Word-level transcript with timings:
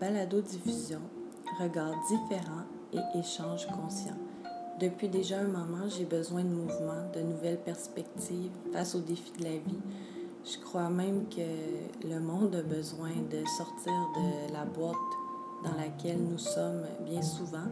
balado-diffusion, 0.00 1.00
regards 1.60 1.94
différents 2.08 2.64
et 2.94 3.18
échanges 3.18 3.66
conscients. 3.66 4.16
Depuis 4.80 5.10
déjà 5.10 5.40
un 5.40 5.48
moment, 5.48 5.88
j'ai 5.88 6.06
besoin 6.06 6.42
de 6.42 6.48
mouvement, 6.48 7.04
de 7.14 7.20
nouvelles 7.20 7.60
perspectives 7.60 8.50
face 8.72 8.94
aux 8.94 9.00
défis 9.00 9.32
de 9.38 9.44
la 9.44 9.50
vie. 9.50 9.78
Je 10.42 10.58
crois 10.58 10.88
même 10.88 11.28
que 11.28 12.08
le 12.08 12.18
monde 12.18 12.54
a 12.54 12.62
besoin 12.62 13.10
de 13.10 13.44
sortir 13.58 13.92
de 14.16 14.52
la 14.54 14.64
boîte 14.64 14.96
dans 15.62 15.76
laquelle 15.76 16.22
nous 16.22 16.38
sommes 16.38 16.86
bien 17.04 17.20
souvent, 17.20 17.68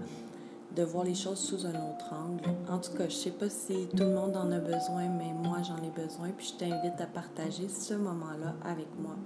de 0.77 0.83
voir 0.83 1.05
les 1.05 1.15
choses 1.15 1.39
sous 1.39 1.65
un 1.65 1.71
autre 1.71 2.13
angle. 2.13 2.45
En 2.71 2.77
tout 2.77 2.93
cas, 2.93 3.09
je 3.09 3.15
sais 3.15 3.31
pas 3.31 3.49
si 3.49 3.87
tout 3.97 4.05
le 4.05 4.15
monde 4.15 4.37
en 4.37 4.53
a 4.53 4.59
besoin, 4.59 5.09
mais 5.09 5.33
moi 5.33 5.63
j'en 5.63 5.79
ai 5.79 5.91
besoin, 5.91 6.29
puis 6.37 6.53
je 6.53 6.59
t'invite 6.59 7.01
à 7.01 7.07
partager 7.07 7.71
ce 7.71 7.95
moment-là 7.95 8.55
avec 8.63 8.89
moi. 9.01 9.17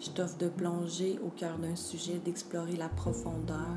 Je 0.00 0.08
t'offre 0.08 0.38
de 0.38 0.48
plonger 0.48 1.18
au 1.22 1.28
cœur 1.28 1.58
d'un 1.58 1.76
sujet, 1.76 2.18
d'explorer 2.24 2.74
la 2.76 2.88
profondeur, 2.88 3.76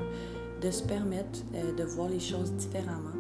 de 0.62 0.72
se 0.72 0.82
permettre 0.84 1.40
euh, 1.54 1.76
de 1.76 1.84
voir 1.84 2.08
les 2.08 2.22
choses 2.22 2.54
différemment. 2.54 3.12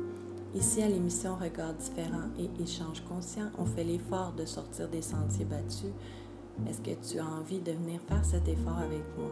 Ici, 0.55 0.81
à 0.81 0.87
l'émission 0.87 1.35
Regards 1.35 1.73
différents 1.73 2.29
et 2.39 2.49
échanges 2.61 3.03
conscients, 3.09 3.49
on 3.57 3.65
fait 3.65 3.83
l'effort 3.83 4.31
de 4.37 4.45
sortir 4.45 4.87
des 4.87 5.01
sentiers 5.01 5.43
battus. 5.43 5.91
Est-ce 6.69 6.79
que 6.79 6.95
tu 7.05 7.19
as 7.19 7.25
envie 7.25 7.59
de 7.59 7.73
venir 7.73 7.99
faire 8.07 8.23
cet 8.23 8.47
effort 8.47 8.77
avec 8.77 9.03
moi? 9.17 9.31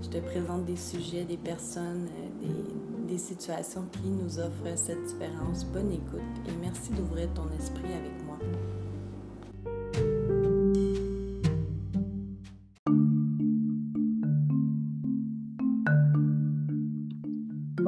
Je 0.00 0.08
te 0.08 0.18
présente 0.18 0.64
des 0.64 0.76
sujets, 0.76 1.24
des 1.24 1.36
personnes, 1.36 2.06
euh, 2.06 2.46
des, 3.06 3.12
des 3.12 3.18
situations 3.18 3.84
qui 3.92 4.08
nous 4.08 4.38
offrent 4.38 4.76
cette 4.76 5.04
différence. 5.04 5.66
Bonne 5.66 5.92
écoute 5.92 6.20
et 6.46 6.52
merci 6.62 6.90
d'ouvrir 6.92 7.28
ton 7.34 7.50
esprit 7.58 7.92
avec 7.92 8.24
moi. 8.24 8.38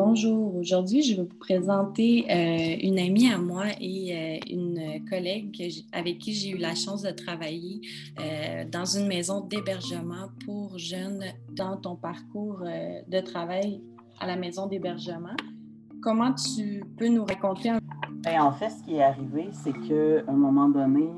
Bonjour, 0.02 0.56
aujourd'hui 0.56 1.02
je 1.02 1.16
vais 1.16 1.22
vous 1.24 1.38
présenter 1.38 2.24
euh, 2.30 2.76
une 2.82 2.98
amie 2.98 3.30
à 3.30 3.36
moi 3.36 3.66
et 3.78 4.16
euh, 4.16 4.38
une 4.50 5.04
collègue 5.06 5.62
avec 5.92 6.18
qui 6.18 6.32
j'ai 6.32 6.52
eu 6.52 6.56
la 6.56 6.74
chance 6.74 7.02
de 7.02 7.10
travailler 7.10 7.82
euh, 8.18 8.64
dans 8.64 8.86
une 8.86 9.06
maison 9.06 9.42
d'hébergement 9.42 10.30
pour 10.46 10.78
jeunes 10.78 11.22
dans 11.54 11.76
ton 11.76 11.96
parcours 11.96 12.60
de 12.60 13.20
travail 13.20 13.82
à 14.18 14.26
la 14.26 14.36
maison 14.36 14.66
d'hébergement. 14.66 15.36
Comment 16.02 16.32
tu 16.32 16.82
peux 16.96 17.08
nous 17.08 17.26
raconter 17.26 17.68
un 17.68 17.78
ben, 18.24 18.40
En 18.40 18.52
fait, 18.52 18.70
ce 18.70 18.82
qui 18.82 18.94
est 18.94 19.02
arrivé, 19.02 19.50
c'est 19.52 19.74
qu'à 19.74 20.30
un 20.32 20.36
moment 20.36 20.70
donné, 20.70 21.10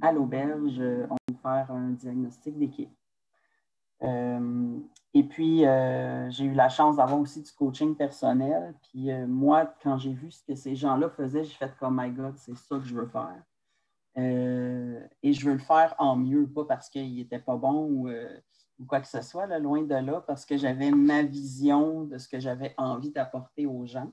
à 0.00 0.10
l'auberge, 0.10 0.80
on 1.10 1.16
va 1.44 1.64
faire 1.66 1.76
un 1.76 1.90
diagnostic 1.90 2.58
d'équipe. 2.58 2.88
Euh, 5.16 5.18
et 5.18 5.24
puis, 5.24 5.66
euh, 5.66 6.30
j'ai 6.30 6.44
eu 6.44 6.54
la 6.54 6.68
chance 6.68 6.96
d'avoir 6.96 7.20
aussi 7.20 7.42
du 7.42 7.52
coaching 7.52 7.96
personnel. 7.96 8.74
Puis 8.82 9.10
euh, 9.10 9.26
moi, 9.26 9.66
quand 9.82 9.98
j'ai 9.98 10.12
vu 10.12 10.30
ce 10.30 10.42
que 10.44 10.54
ces 10.54 10.76
gens-là 10.76 11.10
faisaient, 11.10 11.44
j'ai 11.44 11.54
fait 11.54 11.74
comme, 11.78 12.00
my 12.00 12.10
God, 12.10 12.36
c'est 12.36 12.56
ça 12.56 12.76
que 12.78 12.84
je 12.84 12.94
veux 12.94 13.06
faire. 13.06 13.42
et 14.16 15.32
je 15.32 15.46
veux 15.46 15.54
le 15.54 15.58
faire 15.58 15.94
en 15.98 16.16
mieux, 16.16 16.46
pas 16.46 16.64
parce 16.64 16.88
qu'il 16.88 17.16
n'était 17.16 17.38
pas 17.38 17.56
bon 17.56 17.84
ou, 17.84 18.86
quoi 18.86 19.00
que 19.00 19.08
ce 19.08 19.22
soit, 19.22 19.46
loin 19.58 19.82
de 19.82 19.94
là, 19.94 20.20
parce 20.26 20.44
que 20.46 20.56
j'avais 20.56 20.90
ma 20.90 21.22
vision 21.22 22.04
de 22.04 22.18
ce 22.18 22.28
que 22.28 22.38
j'avais 22.40 22.74
envie 22.78 23.10
d'apporter 23.10 23.66
aux 23.66 23.86
gens. 23.86 24.12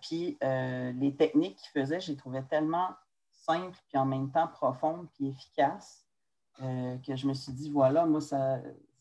puis 0.00 0.38
les 0.40 1.14
techniques 1.18 1.58
qu'ils 1.58 1.82
faisaient, 1.82 2.00
je 2.00 2.12
les 2.12 2.16
trouvais 2.16 2.42
tellement 2.44 2.88
simples, 3.30 3.78
puis 3.88 3.98
en 3.98 4.06
même 4.06 4.30
temps 4.30 4.48
profondes, 4.48 5.08
puis 5.14 5.28
efficaces 5.28 6.06
euh, 6.60 6.96
que 6.98 7.16
je 7.16 7.26
me 7.26 7.34
suis 7.34 7.52
dit, 7.52 7.70
voilà, 7.70 8.04
moi, 8.04 8.20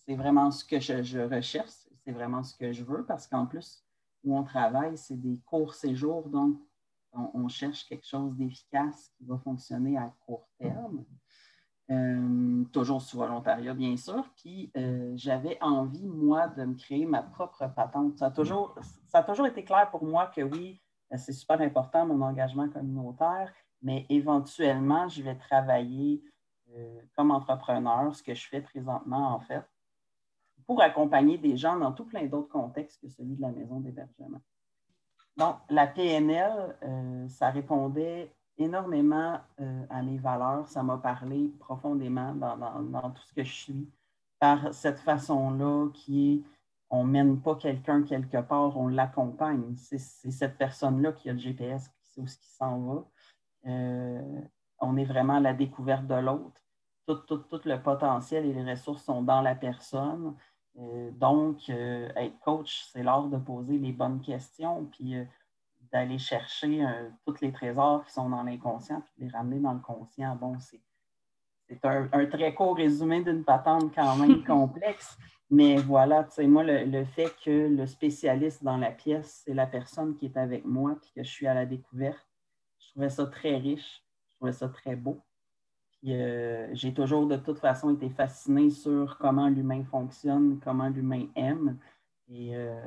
c'est 0.05 0.15
vraiment 0.15 0.51
ce 0.51 0.65
que 0.65 0.79
je, 0.79 1.19
recherche, 1.19 1.87
c'est 2.03 2.11
vraiment 2.11 2.43
ce 2.43 2.55
que 2.55 2.71
je 2.71 2.83
veux, 2.83 3.05
parce 3.05 3.27
qu'en 3.27 3.45
plus, 3.45 3.83
où 4.23 4.37
on 4.37 4.43
travaille, 4.43 4.97
c'est 4.97 5.19
des 5.19 5.39
courts 5.45 5.73
séjours, 5.73 6.27
donc 6.29 6.57
on, 7.13 7.47
cherche 7.47 7.85
quelque 7.87 8.05
chose 8.05 8.35
d'efficace 8.35 9.11
qui 9.17 9.25
va 9.25 9.37
fonctionner 9.37 9.97
à 9.97 10.13
court 10.25 10.47
terme. 10.57 11.03
Euh, 11.89 12.63
toujours 12.71 13.01
sous 13.01 13.17
volontariat, 13.17 13.73
bien 13.73 13.97
sûr. 13.97 14.23
Puis 14.37 14.71
euh, 14.77 15.11
j'avais 15.15 15.57
envie, 15.61 16.07
moi, 16.07 16.47
de 16.47 16.63
me 16.63 16.75
créer 16.75 17.05
ma 17.05 17.21
propre 17.21 17.67
patente. 17.75 18.17
Ça 18.17 18.27
a, 18.27 18.31
toujours, 18.31 18.75
été 19.45 19.65
clair 19.65 19.89
pour 19.91 20.05
moi 20.05 20.27
que 20.27 20.41
oui, 20.41 20.81
c'est 21.17 21.33
super 21.33 21.59
important, 21.59 22.05
mon 22.05 22.21
engagement 22.21 22.69
communautaire, 22.69 23.51
mais 23.81 24.05
éventuellement, 24.09 25.09
je 25.09 25.21
vais 25.21 25.35
travailler 25.35 26.23
euh, 26.77 27.01
comme 27.17 27.31
entrepreneur, 27.31 28.15
ce 28.15 28.23
que 28.23 28.33
je 28.33 28.47
fais 28.47 28.61
présentement, 28.61 29.33
en 29.33 29.39
fait, 29.41 29.65
pour 30.71 30.81
accompagner 30.81 31.37
des 31.37 31.57
gens 31.57 31.75
dans 31.75 31.91
tout 31.91 32.05
plein 32.05 32.25
d'autres 32.27 32.47
contextes 32.47 33.01
que 33.01 33.09
celui 33.09 33.35
de 33.35 33.41
la 33.41 33.51
maison 33.51 33.81
d'hébergement. 33.81 34.39
Donc, 35.35 35.57
la 35.69 35.85
PNL, 35.85 36.77
euh, 36.83 37.27
ça 37.27 37.49
répondait 37.49 38.31
énormément 38.57 39.37
euh, 39.59 39.85
à 39.89 40.01
mes 40.01 40.17
valeurs. 40.17 40.69
Ça 40.69 40.81
m'a 40.81 40.97
parlé 40.97 41.51
profondément 41.59 42.33
dans, 42.33 43.11
tout 43.11 43.21
ce 43.21 43.33
que 43.33 43.43
je 43.43 43.53
suis 43.53 43.89
par 44.39 44.73
cette 44.73 44.99
façon-là 44.99 45.89
qui 45.93 46.35
est 46.35 46.43
on 46.89 47.03
ne 47.03 47.11
mène 47.11 47.41
pas 47.41 47.55
quelqu'un 47.55 48.03
quelque 48.03 48.41
part, 48.41 48.77
on 48.77 48.87
l'accompagne. 48.87 49.75
C'est 49.75 49.97
cette 49.99 50.57
personne-là 50.57 51.11
qui 51.11 51.29
a 51.29 51.33
le 51.33 51.39
GPS, 51.39 51.89
qui 51.89 52.05
sait 52.05 52.25
ce 52.25 52.37
qui 52.37 52.47
s'en 52.49 52.79
va. 52.79 53.05
on 54.79 54.95
est 54.95 55.05
vraiment 55.05 55.35
à 55.35 55.41
la 55.41 55.53
découverte 55.53 56.07
de 56.07 56.15
l'autre 56.15 56.61
tout, 57.15 57.61
le 57.65 57.77
potentiel 57.77 58.45
et 58.45 58.53
les 58.53 58.71
ressources 58.71 59.03
sont 59.03 59.21
dans 59.21 59.41
la 59.41 59.55
personne. 59.55 60.35
Euh, 60.77 61.11
donc, 61.11 61.69
euh, 61.69 62.09
être 62.15 62.39
coach, 62.39 62.85
c'est 62.91 63.03
l'art 63.03 63.27
de 63.27 63.37
poser 63.37 63.77
les 63.77 63.91
bonnes 63.91 64.21
questions, 64.21 64.85
puis 64.85 65.15
euh, 65.15 65.25
d'aller 65.91 66.17
chercher 66.17 66.85
tous 67.25 67.41
les 67.41 67.51
trésors 67.51 68.05
qui 68.05 68.13
sont 68.13 68.29
dans 68.29 68.43
l'inconscient, 68.43 69.01
puis 69.01 69.13
de 69.17 69.25
les 69.25 69.31
ramener 69.31 69.59
dans 69.59 69.73
le 69.73 69.81
conscient. 69.81 70.35
Bon, 70.37 70.57
c'est 70.59 70.79
un, 71.83 72.25
très 72.27 72.53
court 72.53 72.77
résumé 72.77 73.23
d'une 73.23 73.43
patente 73.43 73.93
quand 73.93 74.15
même 74.15 74.43
complexe, 74.45 75.17
mais 75.49 75.75
voilà, 75.75 76.23
tu 76.23 76.35
sais, 76.35 76.47
moi, 76.47 76.63
le, 76.63 76.85
le, 76.85 77.03
fait 77.03 77.33
que 77.43 77.67
le 77.67 77.85
spécialiste 77.85 78.63
dans 78.63 78.77
la 78.77 78.91
pièce, 78.91 79.41
c'est 79.43 79.53
la 79.53 79.67
personne 79.67 80.15
qui 80.15 80.27
est 80.27 80.37
avec 80.37 80.63
moi, 80.63 80.97
puis 81.01 81.11
que 81.13 81.23
je 81.23 81.29
suis 81.29 81.47
à 81.47 81.53
la 81.53 81.65
découverte, 81.65 82.25
je 82.79 82.89
trouvais 82.91 83.09
ça 83.09 83.25
très 83.25 83.57
riche, 83.57 84.05
je 84.29 84.35
trouvais 84.37 84.53
ça 84.53 84.69
très 84.69 84.95
beau. 84.95 85.21
Euh, 86.07 86.67
j'ai 86.73 86.93
toujours 86.93 87.27
de 87.27 87.37
toute 87.37 87.59
façon 87.59 87.93
été 87.93 88.09
fascinée 88.09 88.71
sur 88.71 89.17
comment 89.19 89.47
l'humain 89.47 89.83
fonctionne, 89.83 90.59
comment 90.63 90.89
l'humain 90.89 91.27
aime. 91.35 91.77
Et 92.29 92.55
euh, 92.55 92.79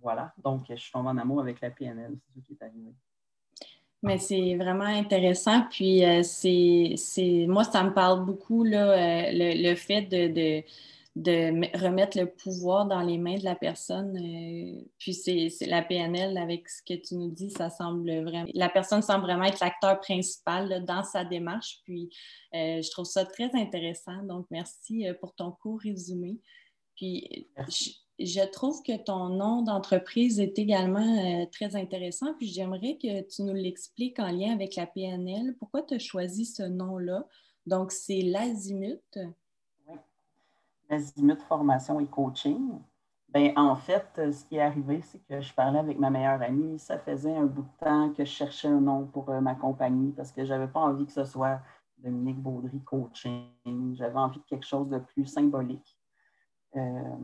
voilà, 0.00 0.32
donc 0.42 0.62
je 0.68 0.76
suis 0.76 0.92
tombée 0.92 1.10
en 1.10 1.18
amour 1.18 1.40
avec 1.40 1.60
la 1.60 1.70
PNL, 1.70 2.16
c'est 2.34 2.40
ce 2.40 2.46
qui 2.46 2.52
est 2.52 2.64
arrivé. 2.64 2.94
Mais 4.02 4.18
c'est 4.18 4.54
vraiment 4.56 4.84
intéressant. 4.84 5.62
Puis, 5.70 6.04
euh, 6.04 6.22
c'est, 6.22 7.46
moi, 7.48 7.64
ça 7.64 7.82
me 7.82 7.92
parle 7.92 8.24
beaucoup, 8.24 8.62
là, 8.62 9.32
le, 9.32 9.74
fait 9.74 10.02
de 10.02 10.62
remettre 11.16 12.18
le 12.18 12.26
pouvoir 12.26 12.86
dans 12.86 13.00
les 13.00 13.18
mains 13.18 13.36
de 13.36 13.44
la 13.44 13.54
personne. 13.54 14.16
Euh, 14.16 14.84
puis 14.98 15.14
c'est 15.14 15.48
la 15.66 15.82
PNL, 15.82 16.36
avec 16.36 16.68
ce 16.68 16.82
que 16.82 17.00
tu 17.00 17.14
nous 17.14 17.30
dis, 17.30 17.50
ça 17.50 17.70
semble 17.70 18.10
vraiment... 18.22 18.50
La 18.54 18.68
personne 18.68 19.00
semble 19.00 19.24
vraiment 19.24 19.44
être 19.44 19.60
l'acteur 19.60 20.00
principal 20.00 20.84
dans 20.84 21.04
sa 21.04 21.24
démarche. 21.24 21.80
Puis 21.84 22.10
euh, 22.54 22.82
je 22.82 22.90
trouve 22.90 23.04
ça 23.04 23.24
très 23.24 23.50
intéressant. 23.54 24.22
Donc, 24.24 24.46
merci 24.50 25.06
euh, 25.06 25.14
pour 25.14 25.34
ton 25.34 25.52
court 25.52 25.78
résumé. 25.78 26.40
Puis 26.96 27.48
je, 28.18 28.50
trouve 28.50 28.82
que 28.82 28.96
ton 28.96 29.28
nom 29.28 29.62
d'entreprise 29.62 30.40
est 30.40 30.58
également 30.58 31.46
très 31.52 31.76
intéressant. 31.76 32.34
Puis 32.34 32.48
j'aimerais 32.48 32.98
que 33.00 33.22
tu 33.22 33.42
nous 33.42 33.54
l'expliques 33.54 34.18
en 34.18 34.30
lien 34.30 34.52
avec 34.52 34.74
la 34.74 34.86
PNL. 34.86 35.56
Pourquoi 35.58 35.82
tu 35.82 35.94
as 35.94 35.98
choisi 36.00 36.44
ce 36.44 36.62
nom-là? 36.64 37.26
Donc, 37.66 37.92
c'est 37.92 38.20
l'azimut. 38.20 39.00
Azimut 40.90 41.40
Formation 41.42 42.00
et 42.00 42.06
Coaching. 42.06 42.78
Bien, 43.34 43.52
en 43.56 43.74
fait, 43.74 44.06
euh, 44.18 44.30
ce 44.30 44.44
qui 44.44 44.56
est 44.56 44.60
arrivé, 44.60 45.00
c'est 45.02 45.18
que 45.26 45.40
je 45.40 45.52
parlais 45.52 45.80
avec 45.80 45.98
ma 45.98 46.08
meilleure 46.08 46.40
amie. 46.40 46.78
Ça 46.78 46.98
faisait 46.98 47.34
un 47.34 47.46
bout 47.46 47.62
de 47.62 47.84
temps 47.84 48.10
que 48.10 48.24
je 48.24 48.30
cherchais 48.30 48.68
un 48.68 48.80
nom 48.80 49.06
pour 49.06 49.28
euh, 49.28 49.40
ma 49.40 49.56
compagnie 49.56 50.12
parce 50.12 50.30
que 50.30 50.44
je 50.44 50.50
n'avais 50.50 50.68
pas 50.68 50.78
envie 50.78 51.04
que 51.04 51.10
ce 51.12 51.24
soit 51.24 51.60
Dominique 51.98 52.40
Baudry 52.40 52.80
Coaching. 52.82 53.94
J'avais 53.94 54.18
envie 54.18 54.38
de 54.38 54.44
quelque 54.44 54.66
chose 54.66 54.88
de 54.88 54.98
plus 54.98 55.26
symbolique. 55.26 55.98
Euh, 56.76 57.16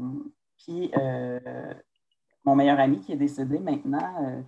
puis, 0.59 0.93
mon 2.45 2.57
meilleur 2.57 2.81
ami 2.81 3.01
qui 3.01 3.13
est 3.13 3.17
décédé 3.17 3.61
maintenant, 3.61 4.43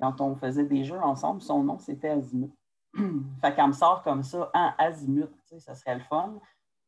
quand 0.00 0.20
on 0.22 0.36
faisait 0.36 0.64
des 0.64 0.84
jeux 0.84 1.00
ensemble, 1.00 1.42
son 1.42 1.62
nom, 1.62 1.78
c'était 1.78 2.08
Azimut. 2.08 2.52
fait 3.40 3.54
qu'elle 3.54 3.66
me 3.66 3.72
sort 3.72 4.02
comme 4.02 4.22
ça, 4.22 4.50
en 4.54 4.72
Azimut, 4.78 5.30
tu 5.30 5.48
sais, 5.48 5.60
ça 5.60 5.74
serait 5.74 5.96
le 5.96 6.04
fun. 6.04 6.38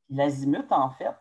Puis 0.07 0.17
l'Azimut, 0.17 0.71
en 0.71 0.91
fait, 0.91 1.15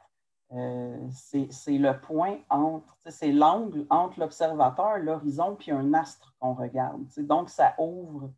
euh, 0.52 1.08
c'est 1.12 1.78
le 1.78 2.00
point 2.00 2.40
entre, 2.50 2.98
c'est 3.08 3.32
l'angle 3.32 3.86
entre 3.90 4.20
l'observateur, 4.20 4.98
l'horizon, 4.98 5.56
puis 5.56 5.72
un 5.72 5.94
astre 5.94 6.34
qu'on 6.40 6.56
regarde. 6.56 7.06
Donc, 7.20 7.50
ça 7.50 7.76
ouvre, 7.78 8.32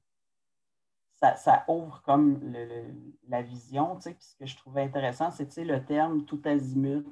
ça, 1.15 1.63
ouvre 1.69 2.01
comme 2.03 2.53
la 3.29 3.41
vision. 3.41 3.97
Puis 3.97 4.15
ce 4.19 4.35
que 4.35 4.45
je 4.45 4.57
trouvais 4.57 4.83
intéressant, 4.83 5.31
c'est 5.31 5.63
le 5.63 5.85
terme 5.85 6.25
tout 6.25 6.41
azimut, 6.43 7.05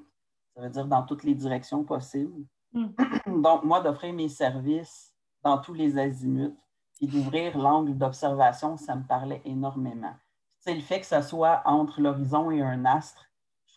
Ça 0.55 0.61
veut 0.61 0.69
dire 0.69 0.85
dans 0.85 1.03
toutes 1.03 1.23
les 1.23 1.35
directions 1.35 1.83
possibles. 1.85 2.43
Hmm. 2.73 2.89
Donc, 3.41 3.63
moi, 3.63 3.79
d'offrir 3.79 4.13
mes 4.13 4.29
services 4.29 5.13
dans 5.43 5.59
tous 5.59 5.73
les 5.73 5.97
azimuts, 5.97 6.55
puis 6.97 7.07
d'ouvrir 7.07 7.57
l'angle 7.57 7.97
d'observation, 7.97 8.75
ça 8.75 8.95
me 8.95 9.03
parlait 9.03 9.41
énormément. 9.45 10.13
C'est 10.57 10.75
le 10.75 10.81
fait 10.81 10.99
que 10.99 11.05
ça 11.05 11.21
soit 11.21 11.61
entre 11.63 12.01
l'horizon 12.01 12.51
et 12.51 12.61
un 12.61 12.83
astre, 12.83 13.28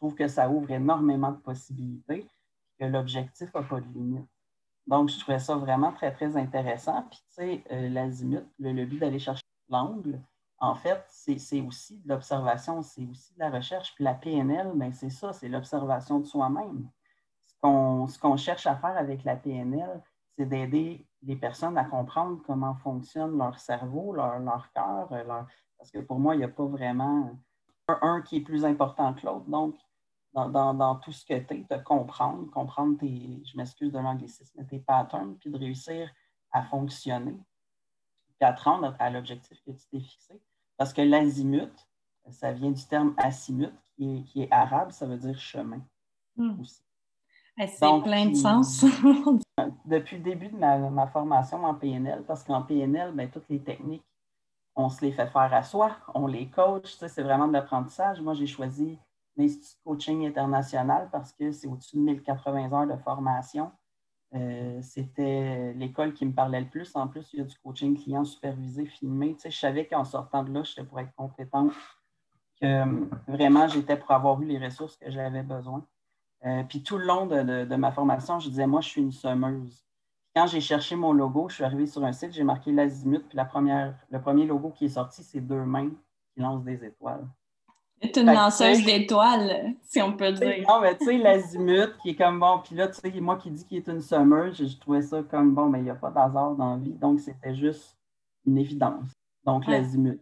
trouve 0.03 0.15
que 0.17 0.27
ça 0.27 0.51
ouvre 0.51 0.69
énormément 0.73 1.31
de 1.31 1.37
possibilités, 1.37 2.29
que 2.77 2.85
l'objectif 2.85 3.55
n'a 3.55 3.63
pas 3.63 3.81
de 3.81 3.87
limite. 3.87 4.27
Donc, 4.89 5.11
je 5.11 5.21
trouvais 5.21 5.39
ça 5.39 5.55
vraiment 5.55 5.93
très, 5.93 6.11
très 6.11 6.37
intéressant. 6.37 7.05
Puis, 7.09 7.21
tu 7.29 7.35
sais, 7.35 7.65
euh, 7.71 7.89
l'azimut, 7.89 8.45
le, 8.59 8.85
but 8.85 8.99
d'aller 8.99 9.21
chercher 9.21 9.45
l'angle, 9.69 10.21
en 10.59 10.75
fait, 10.75 11.05
c'est 11.09 11.61
aussi 11.61 11.99
de 11.99 12.09
l'observation, 12.09 12.83
c'est 12.83 13.07
aussi 13.07 13.33
de 13.35 13.39
la 13.39 13.51
recherche. 13.51 13.95
Puis 13.95 14.03
la 14.03 14.15
PNL, 14.15 14.73
ben, 14.75 14.93
c'est 14.93 15.11
ça, 15.11 15.33
c'est 15.33 15.49
l'observation 15.49 16.19
de 16.19 16.25
soi-même. 16.25 16.89
Ce 17.63 18.19
qu'on 18.19 18.37
cherche 18.37 18.67
à 18.67 18.75
faire 18.75 18.97
avec 18.97 19.23
la 19.23 19.37
PNL, 19.37 20.03
c'est 20.37 20.47
d'aider 20.47 21.07
les 21.23 21.37
personnes 21.37 21.79
à 21.79 21.85
comprendre 21.85 22.43
comment 22.45 22.75
fonctionne 22.75 23.39
leur 23.39 23.61
cerveau, 23.61 24.13
leur, 24.13 24.41
leur 24.41 24.73
cœur, 24.73 25.09
leur... 25.13 25.47
parce 25.79 25.93
que 25.93 26.01
pour 26.01 26.19
moi, 26.19 26.35
il 26.35 26.39
n'y 26.39 26.45
a 26.45 26.49
pas 26.49 26.67
vraiment 26.67 27.39
un, 27.87 28.21
qui 28.23 28.39
est 28.39 28.41
plus 28.41 28.65
important 28.65 29.15
que 29.15 29.25
l'autre. 29.27 29.49
Donc, 29.49 29.77
dans, 30.35 30.97
tout 30.97 31.13
ce 31.13 31.25
que 31.25 31.39
tu 31.39 31.55
es, 31.55 31.67
de 31.69 31.83
comprendre, 31.83 32.51
comprendre 32.51 32.99
tes, 32.99 33.43
je 33.45 33.57
m'excuse 33.57 33.93
de 33.93 33.99
l'anglicisme, 33.99 34.65
tes 34.67 34.79
patterns, 34.79 35.37
puis 35.39 35.51
de 35.51 35.59
réussir 35.59 36.11
à 36.51 36.63
fonctionner, 36.63 37.39
puis 38.39 38.49
à 38.49 38.53
te 38.53 38.63
rendre 38.63 38.95
à 38.99 39.11
l'objectif 39.11 39.63
que 39.65 39.71
tu 39.73 39.87
t'es 39.91 40.01
fixé. 40.01 40.41
Parce 40.77 40.93
que 40.93 41.03
l'azimut, 41.03 41.73
ça 42.31 42.53
vient 42.53 42.71
du 42.71 42.85
terme 42.85 43.15
azimut, 43.19 43.73
qui 43.97 44.43
est, 44.43 44.53
arabe, 44.53 44.91
ça 44.91 45.07
veut 45.07 45.19
dire 45.19 45.39
chemin 45.39 45.81
hmm. 46.37 46.61
aussi. 46.61 46.83
C'est 47.59 48.03
plein 48.03 48.27
de 48.27 48.35
sens. 48.35 48.85
depuis 49.85 50.17
le 50.17 50.23
début 50.23 50.49
de 50.49 50.57
ma, 50.57 51.07
formation 51.09 51.63
en 51.65 51.75
PNL, 51.75 52.25
parce 52.27 52.43
qu'en 52.43 52.63
PNL, 52.63 53.13
ben, 53.13 53.31
toutes 53.31 53.49
les 53.49 53.63
techniques, 53.63 54.05
on 54.75 54.89
se 54.89 55.05
les 55.05 55.13
fait 55.13 55.27
faire 55.27 55.53
à 55.53 55.63
soi, 55.63 55.97
on 56.15 56.27
les 56.27 56.49
coach, 56.49 56.97
c'est 56.97 57.23
vraiment 57.23 57.47
de 57.47 57.53
l'apprentissage. 57.53 58.23
Moi, 58.23 58.33
j'ai 58.33 58.47
choisi 58.47 58.99
l'Institut 59.37 59.77
de 59.79 59.85
coaching 59.85 60.27
international 60.27 61.09
parce 61.11 61.33
que 61.33 61.53
c'est 61.53 61.67
au-dessus 61.67 61.97
de 61.97 62.03
1080 62.03 62.73
heures 62.73 62.87
de 62.87 62.97
formation. 63.03 63.73
Euh, 64.35 64.81
c'était 64.81 65.75
l'école 65.75 66.15
qui 66.15 66.25
me 66.25 66.33
parlait 66.33 66.61
le 66.61 66.69
plus. 66.69 66.95
En 66.97 67.07
plus, 67.07 67.29
il 67.33 67.41
y 67.41 67.43
a 67.43 67.45
du 67.45 67.57
coaching 67.59 67.99
client 68.01 68.25
supervisé, 68.25 68.87
filmé. 68.87 69.37
je 69.45 69.51
savais 69.51 69.87
qu'en 69.87 70.05
sortant 70.05 70.43
de 70.43 70.53
là, 70.53 70.63
j'étais 70.63 70.85
pour 70.85 71.01
être 71.01 71.15
compétente, 71.15 71.73
que 72.61 72.67
euh, 72.67 73.07
vraiment, 73.29 73.69
j'étais 73.69 73.97
pour 73.97 74.11
avoir 74.13 74.41
eu 74.41 74.47
les 74.47 74.59
ressources 74.59 74.97
que 74.97 75.11
j'avais 75.11 75.43
besoin. 75.43 75.87
Euh, 76.45 76.63
puis 76.65 76.83
tout 76.83 76.99
le 76.99 77.05
long 77.05 77.27
de, 77.27 77.77
ma 77.77 77.93
formation, 77.93 78.41
je 78.41 78.49
disais, 78.49 78.67
moi, 78.67 78.81
je 78.81 78.89
suis 78.89 79.03
une 79.03 79.13
semeuse. 79.13 79.85
Quand 80.35 80.47
j'ai 80.47 80.63
cherché 80.63 80.97
mon 80.97 81.13
logo, 81.13 81.49
je 81.51 81.57
suis 81.57 81.65
arrivée 81.65 81.87
sur 81.87 82.03
un 82.03 82.13
site, 82.13 82.33
j'ai 82.33 82.43
marqué 82.43 82.73
l'azimut, 82.73 83.29
puis 83.29 83.37
la 83.37 83.45
première, 83.45 83.95
le 84.11 84.21
premier 84.21 84.47
logo 84.47 84.71
qui 84.71 84.87
est 84.87 84.91
sorti, 84.91 85.23
c'est 85.23 85.43
deux 85.43 85.65
mains 85.65 85.91
qui 86.33 86.41
lancent 86.41 86.65
des 86.65 86.85
étoiles. 86.85 87.29
C'est 88.03 88.17
une 88.17 88.33
lanceuse 88.33 88.85
d'étoiles, 88.85 89.75
si 89.83 90.03
on 90.03 90.13
peut 90.13 90.33
dire. 90.33 90.65
Non, 90.69 90.81
mais 90.81 90.97
tu 90.99 91.05
sais, 91.05 91.19
l'azimut 91.19 91.97
qui 92.03 92.11
est 92.11 92.17
comme 92.17 92.41
bon, 92.41 92.61
puis 92.65 92.75
là, 92.75 92.89
tu 92.89 92.95
sais, 92.95 93.21
moi 93.21 93.37
qui 93.37 93.51
dis 93.51 93.65
qu'il 93.65 93.79
est 93.79 93.89
une 93.89 94.01
semeuse, 94.01 94.57
je, 94.57 94.79
trouvais 94.79 95.03
ça 95.03 95.23
comme 95.23 95.55
bon, 95.55 95.69
mais 95.69 95.79
il 95.79 95.85
n'y 95.85 95.91
a 95.91 95.95
pas 95.95 96.11
d'hasard 96.11 96.57
dans 96.57 96.73
la 96.73 96.77
vie, 96.79 96.95
donc 96.95 97.21
c'était 97.21 97.55
juste 97.55 97.97
une 98.45 98.59
évidence. 98.59 99.11
Donc, 99.45 99.67
l'azimut. 99.67 100.21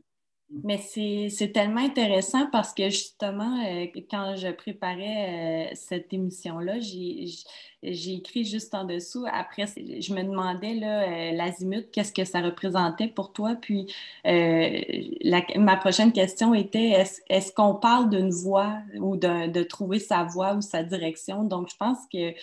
Mais 0.53 0.79
c'est 0.79 1.53
tellement 1.53 1.81
intéressant 1.81 2.49
parce 2.51 2.75
que 2.75 2.91
justement, 2.91 3.65
euh, 3.65 3.87
quand 4.11 4.35
je 4.35 4.49
préparais 4.49 5.71
euh, 5.71 5.75
cette 5.75 6.13
émission-là, 6.13 6.81
j'ai 6.81 8.13
écrit 8.13 8.45
juste 8.45 8.75
en 8.75 8.85
dessous. 8.85 9.27
Après, 9.33 9.67
je 9.67 10.13
me 10.13 10.25
demandais, 10.25 10.75
là, 10.75 11.03
euh, 11.05 11.33
l'azimut, 11.37 11.89
qu'est-ce 11.93 12.13
que 12.13 12.25
ça 12.25 12.41
représentait 12.41 13.07
pour 13.07 13.33
toi? 13.33 13.55
Puis, 13.55 13.95
ma 14.25 15.77
prochaine 15.77 16.13
question 16.13 16.53
était, 16.53 17.05
est-ce 17.29 17.53
qu'on 17.53 17.77
parle 17.77 18.11
d'une 18.11 18.31
voix 18.31 18.79
ou 18.99 19.17
de, 19.17 19.63
trouver 19.63 20.01
sa 20.01 20.25
voix 20.25 20.55
ou 20.55 20.63
sa 20.63 20.83
direction? 20.83 21.45
Donc, 21.45 21.71
je 21.71 21.77
pense 21.77 21.99
que 22.13 22.35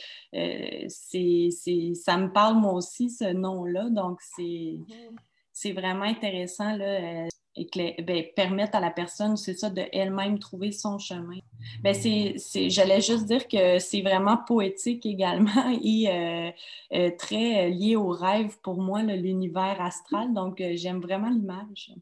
c'est 0.87 1.49
ça 1.93 2.17
me 2.17 2.31
parle 2.31 2.55
moi 2.55 2.71
aussi, 2.71 3.09
ce 3.09 3.33
nom-là. 3.33 3.89
Donc, 3.89 4.21
c'est 4.21 4.77
c'est 5.51 5.73
vraiment 5.73 6.05
intéressant. 6.05 6.75
Là, 6.77 7.27
et 7.57 8.01
ben, 8.03 8.23
permettre 8.35 8.77
à 8.77 8.79
la 8.79 8.91
personne, 8.91 9.35
c'est 9.35 9.55
ça, 9.55 9.69
de 9.69 9.83
elle-même 9.91 10.37
trouver 10.39 10.71
son 10.71 10.99
chemin. 10.99 11.39
Ben, 11.83 11.93
c'est, 11.93 12.69
j'allais 12.69 13.01
juste 13.01 13.25
dire 13.25 13.47
que 13.47 13.79
c'est 13.79 14.01
vraiment 14.01 14.37
poétique 14.37 15.05
également 15.05 15.69
et 15.83 16.07
euh, 16.07 16.51
euh, 16.93 17.11
très 17.17 17.69
lié 17.69 17.95
au 17.95 18.09
rêve 18.09 18.57
pour 18.61 18.79
moi, 18.79 19.01
l'univers 19.01 19.81
astral. 19.81 20.33
Donc, 20.33 20.61
euh, 20.61 20.73
j'aime 20.75 21.01
vraiment 21.01 21.29
l'image. 21.29 21.95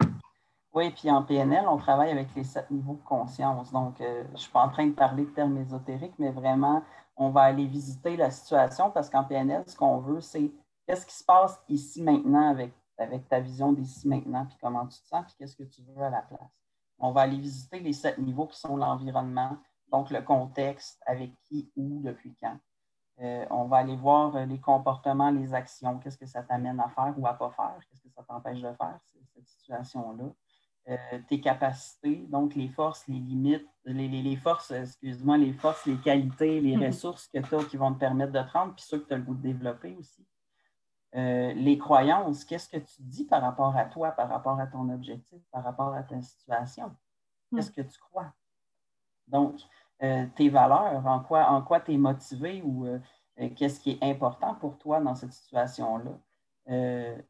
Oui, 0.74 0.92
puis 0.92 1.10
en 1.10 1.24
PNL, 1.24 1.66
on 1.70 1.78
travaille 1.78 2.12
avec 2.12 2.28
les 2.36 2.44
sept 2.44 2.70
niveaux 2.70 3.00
de 3.02 3.08
conscience. 3.08 3.72
Donc, 3.72 3.96
je 4.00 4.32
ne 4.32 4.38
suis 4.38 4.52
pas 4.52 4.62
en 4.62 4.70
train 4.70 4.88
de 4.88 4.92
parler 4.92 5.24
de 5.24 5.30
termes 5.30 5.58
ésotériques, 5.58 6.16
mais 6.20 6.32
vraiment, 6.32 6.84
on 7.16 7.30
va 7.30 7.44
aller 7.44 7.66
visiter 7.66 8.18
la 8.18 8.30
situation 8.30 8.92
parce 8.92 9.10
qu'en 9.10 9.24
PNL, 9.24 9.64
ce 9.68 9.76
qu'on 9.78 10.00
veut, 10.00 10.20
c'est 10.20 10.52
qu'est-ce 10.86 11.06
qui 11.06 11.16
se 11.16 11.24
passe 11.24 11.58
ici 11.70 12.04
maintenant 12.04 12.50
avec 12.50 12.74
avec 12.98 13.28
ta 13.28 13.40
vision 13.40 13.74
d'ici 13.74 14.08
maintenant, 14.08 14.46
puis 14.46 14.58
comment 14.62 14.86
tu 14.88 15.00
te 15.00 15.08
sens, 15.08 15.26
puis 15.26 15.36
qu'est-ce 15.38 15.56
que 15.56 15.64
tu 15.64 15.82
veux 15.84 16.04
à 16.04 16.10
la 16.10 16.22
place. 16.22 16.52
On 16.98 17.12
va 17.12 17.22
aller 17.22 17.38
visiter 17.38 17.80
les 17.80 17.94
sept 17.94 18.18
niveaux 18.18 18.48
qui 18.48 18.60
sont 18.60 18.78
l'environnement, 18.78 19.58
donc 19.92 20.10
le 20.12 20.22
contexte, 20.22 21.02
avec 21.06 21.32
qui, 21.44 21.72
où, 21.76 22.02
depuis 22.02 22.36
quand. 22.40 22.58
Euh, 23.22 23.46
on 23.50 23.66
va 23.66 23.78
aller 23.78 23.96
voir 23.96 24.36
euh, 24.36 24.46
les 24.46 24.60
comportements, 24.60 25.32
les 25.32 25.54
actions, 25.54 26.00
qu'est-ce 26.00 26.18
que 26.18 26.26
ça 26.26 26.44
t'amène 26.44 26.80
à 26.80 26.90
faire 26.90 27.14
ou 27.18 27.26
à 27.28 27.34
ne 27.34 27.38
pas 27.38 27.50
faire, 27.52 27.78
qu'est-ce 27.90 28.02
que 28.02 28.10
ça 28.10 28.24
t'empêche 28.24 28.62
de 28.62 28.74
faire, 28.74 29.00
cette 29.34 29.48
situation-là. 29.48 30.26
Euh, 30.88 31.20
tes 31.28 31.40
capacités, 31.40 32.28
donc 32.30 32.54
les 32.56 32.68
forces, 32.68 33.08
les 33.08 33.20
limites, 33.20 33.68
les, 33.86 34.08
les, 34.08 34.36
forces, 34.36 34.70
excuse-moi, 34.72 35.38
les 35.38 35.54
forces, 35.54 35.86
les 35.86 35.98
qualités, 35.98 36.60
les 36.62 36.76
mm-hmm. 36.76 36.88
ressources 36.88 37.28
que 37.28 37.40
tu 37.40 37.56
as 37.56 37.64
qui 37.64 37.78
vont 37.78 37.94
te 37.94 38.00
permettre 38.00 38.34
de 38.34 38.42
te 38.42 38.52
rendre, 38.52 38.76
puis 38.76 38.86
ceux 38.86 39.00
que 39.00 39.08
tu 39.08 39.14
as 39.14 39.18
le 39.18 39.24
goût 39.24 39.34
de 39.34 39.42
développer 39.42 39.96
aussi. 39.96 40.28
Euh, 41.16 41.54
les 41.54 41.78
croyances, 41.78 42.44
qu'est-ce 42.44 42.68
que 42.68 42.78
tu 42.78 43.02
dis 43.02 43.26
par 43.26 43.42
rapport 43.42 43.76
à 43.76 43.86
toi, 43.86 44.12
par 44.12 44.28
rapport 44.28 44.60
à 44.60 44.68
ton 44.68 44.90
objectif, 44.90 45.42
par 45.52 45.64
rapport 45.64 45.94
à 45.94 46.04
ta 46.04 46.22
situation? 46.22 46.94
Qu'est-ce 47.54 47.72
que 47.72 47.82
tu 47.82 47.98
crois? 48.00 48.34
Donc, 49.28 49.62
euh, 50.04 50.26
tes 50.36 50.50
valeurs, 50.50 51.06
en 51.06 51.22
quoi, 51.22 51.50
en 51.50 51.62
quoi 51.62 51.80
tu 51.80 51.94
es 51.94 51.98
motivé 51.98 52.62
ou 52.64 52.86
euh, 52.86 53.00
qu'est-ce 53.56 53.80
qui 53.80 53.92
est 53.92 54.04
important 54.04 54.56
pour 54.56 54.78
toi 54.78 55.00
dans 55.00 55.16
cette 55.16 55.32
situation-là? 55.32 56.12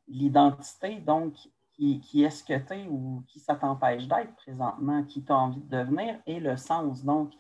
L'identité, 0.07 0.99
donc, 0.99 1.35
qui, 1.73 1.99
qui 1.99 2.23
est-ce 2.23 2.43
que 2.43 2.57
tu 2.57 2.73
es 2.73 2.87
ou 2.87 3.23
qui 3.27 3.39
ça 3.39 3.55
t'empêche 3.55 4.07
d'être 4.07 4.33
présentement, 4.35 5.03
qui 5.03 5.23
tu 5.23 5.31
as 5.31 5.37
envie 5.37 5.61
de 5.61 5.77
devenir, 5.77 6.19
et 6.25 6.39
le 6.39 6.57
sens, 6.57 7.03
donc, 7.03 7.33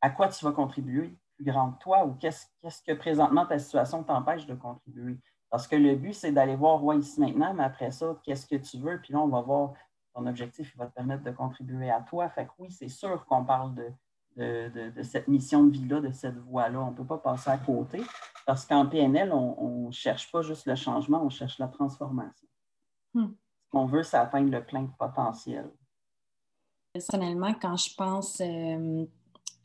à 0.00 0.08
quoi 0.08 0.28
tu 0.28 0.44
vas 0.44 0.52
contribuer 0.52 1.18
plus 1.36 1.44
grand 1.44 1.72
que 1.72 1.78
toi 1.78 2.04
ou 2.06 2.14
qu'est-ce, 2.14 2.46
qu'est-ce 2.60 2.82
que 2.82 2.92
présentement 2.92 3.46
ta 3.46 3.58
situation 3.58 4.02
t'empêche 4.04 4.46
de 4.46 4.54
contribuer? 4.54 5.18
Parce 5.52 5.68
que 5.68 5.76
le 5.76 5.94
but, 5.96 6.14
c'est 6.14 6.32
d'aller 6.32 6.56
voir 6.56 6.82
ouais, 6.82 6.96
ici 6.96 7.20
maintenant, 7.20 7.52
mais 7.52 7.64
après 7.64 7.90
ça, 7.90 8.18
qu'est-ce 8.24 8.46
que 8.46 8.56
tu 8.56 8.78
veux? 8.78 8.98
Puis 9.02 9.12
là, 9.12 9.20
on 9.20 9.28
va 9.28 9.42
voir 9.42 9.74
ton 10.14 10.26
objectif, 10.26 10.72
il 10.74 10.78
va 10.78 10.86
te 10.86 10.94
permettre 10.94 11.24
de 11.24 11.30
contribuer 11.30 11.90
à 11.90 12.00
toi. 12.00 12.30
Fait 12.30 12.46
que 12.46 12.52
oui, 12.58 12.70
c'est 12.70 12.88
sûr 12.88 13.22
qu'on 13.26 13.44
parle 13.44 13.74
de, 13.74 15.02
cette 15.02 15.28
mission 15.28 15.64
de 15.64 15.70
vie-là, 15.70 16.00
de 16.00 16.10
cette 16.10 16.38
voie-là. 16.38 16.80
On 16.80 16.92
ne 16.92 16.96
peut 16.96 17.04
pas 17.04 17.18
passer 17.18 17.50
à 17.50 17.58
côté 17.58 18.02
parce 18.46 18.64
qu'en 18.64 18.86
PNL, 18.86 19.30
on 19.30 19.88
ne 19.88 19.92
cherche 19.92 20.32
pas 20.32 20.40
juste 20.40 20.64
le 20.64 20.74
changement, 20.74 21.22
on 21.22 21.28
cherche 21.28 21.58
la 21.58 21.68
transformation. 21.68 22.48
Hmm. 23.12 23.32
Ce 23.66 23.70
qu'on 23.70 23.84
veut, 23.84 24.04
c'est 24.04 24.16
atteindre 24.16 24.50
le 24.50 24.64
plein 24.64 24.86
potentiel. 24.86 25.70
Personnellement, 26.94 27.52
quand 27.60 27.76
je 27.76 27.94
pense 27.94 28.40
euh, 28.40 29.04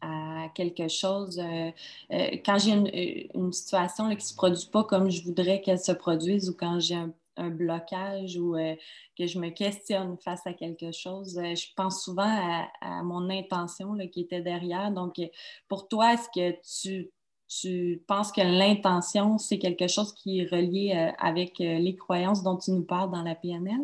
à 0.02 0.50
quelque 0.54 0.88
chose, 0.88 1.40
euh, 1.40 1.72
euh, 2.12 2.38
quand 2.46 2.58
j'ai 2.58 2.72
une, 2.72 3.54
situation 3.54 4.10
qui 4.10 4.16
ne 4.16 4.22
se 4.22 4.36
produit 4.36 4.70
pas 4.72 4.84
comme 4.84 5.10
je 5.10 5.24
voudrais 5.24 5.62
qu'elle 5.62 5.80
se 5.80 5.92
produise 5.92 6.50
ou 6.50 6.56
quand 6.56 6.80
j'ai 6.80 6.96
un, 6.96 7.14
blocage 7.52 8.36
ou 8.38 8.56
euh, 8.56 8.76
que 9.16 9.28
je 9.28 9.38
me 9.38 9.50
questionne 9.50 10.18
face 10.18 10.46
à 10.48 10.54
quelque 10.54 10.92
chose, 10.92 11.40
je 11.40 11.68
pense 11.76 12.04
souvent 12.04 12.68
à, 12.82 13.04
mon 13.04 13.30
intention 13.30 13.96
qui 14.12 14.22
était 14.22 14.42
derrière. 14.42 14.92
Donc, 14.92 15.22
pour 15.68 15.88
toi, 15.88 16.14
est-ce 16.14 16.30
que 16.34 16.58
tu, 16.82 17.12
tu 17.48 18.02
penses 18.08 18.32
que 18.32 18.42
l'intention, 18.42 19.38
c'est 19.38 19.60
quelque 19.60 19.88
chose 19.88 20.14
qui 20.16 20.40
est 20.40 20.50
relié 20.50 21.12
avec 21.20 21.60
les 21.60 21.96
croyances 21.96 22.42
dont 22.42 22.58
tu 22.58 22.72
nous 22.72 22.86
parles 22.86 23.12
dans 23.12 23.22
la 23.22 23.36
PNL? 23.36 23.82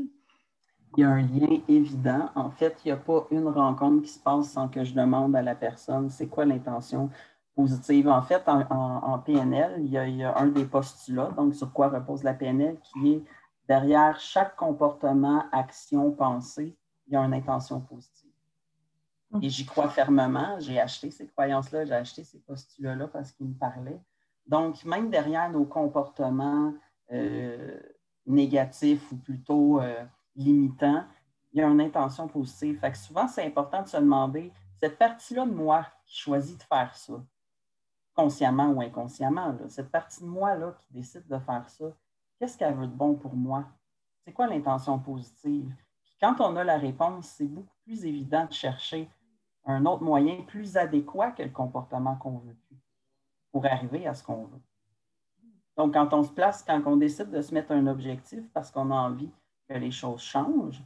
Il 0.95 1.01
y 1.01 1.03
a 1.03 1.09
un 1.09 1.21
lien 1.21 1.59
évident. 1.67 2.29
En 2.35 2.49
fait, 2.51 2.77
il 2.83 2.89
n'y 2.89 2.91
a 2.91 2.97
pas 2.97 3.27
une 3.31 3.47
rencontre 3.47 4.03
qui 4.03 4.09
se 4.09 4.19
passe 4.19 4.49
sans 4.49 4.67
que 4.67 4.83
je 4.83 4.93
demande 4.93 5.35
à 5.35 5.41
la 5.41 5.55
personne 5.55 6.09
c'est 6.09 6.27
quoi 6.27 6.45
l'intention 6.45 7.09
positive. 7.55 8.07
En 8.07 8.21
fait, 8.21 8.43
en, 8.47 9.19
PNL, 9.19 9.75
il 9.79 9.91
y, 9.91 10.23
a, 10.23 10.37
un 10.37 10.47
des 10.47 10.65
postulats, 10.65 11.31
donc 11.35 11.55
sur 11.55 11.71
quoi 11.71 11.89
repose 11.89 12.23
la 12.23 12.33
PNL, 12.33 12.77
qui 12.81 13.13
est 13.13 13.23
derrière 13.67 14.19
chaque 14.19 14.55
comportement, 14.55 15.45
action, 15.51 16.11
pensée, 16.11 16.75
il 17.07 17.13
y 17.13 17.15
a 17.15 17.21
une 17.21 17.33
intention 17.33 17.79
positive. 17.79 18.31
Et 19.41 19.49
j'y 19.49 19.65
crois 19.65 19.89
fermement. 19.89 20.59
J'ai 20.59 20.79
acheté 20.79 21.09
ces 21.09 21.27
croyances-là, 21.27 21.85
j'ai 21.85 21.93
acheté 21.93 22.23
ces 22.23 22.39
postulats-là 22.39 23.07
parce 23.07 23.31
qu'ils 23.31 23.47
me 23.47 23.53
parlaient. 23.53 24.01
Donc, 24.45 24.83
même 24.85 25.09
derrière 25.09 25.49
nos 25.49 25.65
comportements 25.65 26.73
euh, 27.11 27.79
négatifs 28.27 29.11
ou 29.11 29.17
plutôt 29.17 29.81
euh, 29.81 30.03
limitants, 30.35 31.05
il 31.51 31.59
y 31.59 31.63
a 31.63 31.67
une 31.67 31.81
intention 31.81 32.27
positive. 32.27 32.79
Fait 32.79 32.91
que 32.91 32.97
souvent, 32.97 33.27
c'est 33.27 33.45
important 33.45 33.83
de 33.83 33.87
se 33.87 33.97
demander, 33.97 34.51
cette 34.79 34.97
partie-là 34.97 35.45
de 35.45 35.53
moi 35.53 35.85
qui 36.05 36.17
choisit 36.17 36.57
de 36.57 36.63
faire 36.63 36.95
ça, 36.95 37.13
consciemment 38.13 38.69
ou 38.69 38.81
inconsciemment, 38.81 39.55
cette 39.69 39.91
partie 39.91 40.21
de 40.21 40.27
moi-là 40.27 40.75
qui 40.79 40.93
décide 40.93 41.27
de 41.27 41.39
faire 41.39 41.69
ça, 41.69 41.85
qu'est-ce 42.37 42.57
qu'elle 42.57 42.75
veut 42.75 42.87
de 42.87 42.95
bon 42.95 43.15
pour 43.15 43.35
moi? 43.35 43.65
C'est 44.25 44.33
quoi 44.33 44.47
l'intention 44.47 44.99
positive? 44.99 45.73
quand 46.23 46.39
on 46.39 46.55
a 46.55 46.63
la 46.63 46.77
réponse, 46.77 47.27
c'est 47.27 47.47
beaucoup 47.47 47.75
plus 47.83 48.05
évident 48.05 48.45
de 48.45 48.53
chercher 48.53 49.09
un 49.65 49.85
autre 49.85 50.03
moyen 50.03 50.41
plus 50.43 50.77
adéquat 50.77 51.31
que 51.31 51.43
le 51.43 51.49
comportement 51.49 52.15
qu'on 52.15 52.37
veut 52.37 52.55
pour 53.51 53.65
arriver 53.65 54.07
à 54.07 54.13
ce 54.13 54.23
qu'on 54.23 54.45
veut. 54.45 54.61
Donc, 55.75 55.93
quand 55.95 56.13
on 56.13 56.23
se 56.23 56.31
place, 56.31 56.63
quand 56.63 56.81
on 56.85 56.95
décide 56.95 57.29
de 57.29 57.41
se 57.41 57.53
mettre 57.53 57.73
un 57.73 57.87
objectif 57.87 58.41
parce 58.53 58.71
qu'on 58.71 58.89
a 58.91 58.95
envie 58.95 59.31
que 59.67 59.73
les 59.73 59.91
choses 59.91 60.21
changent, 60.21 60.83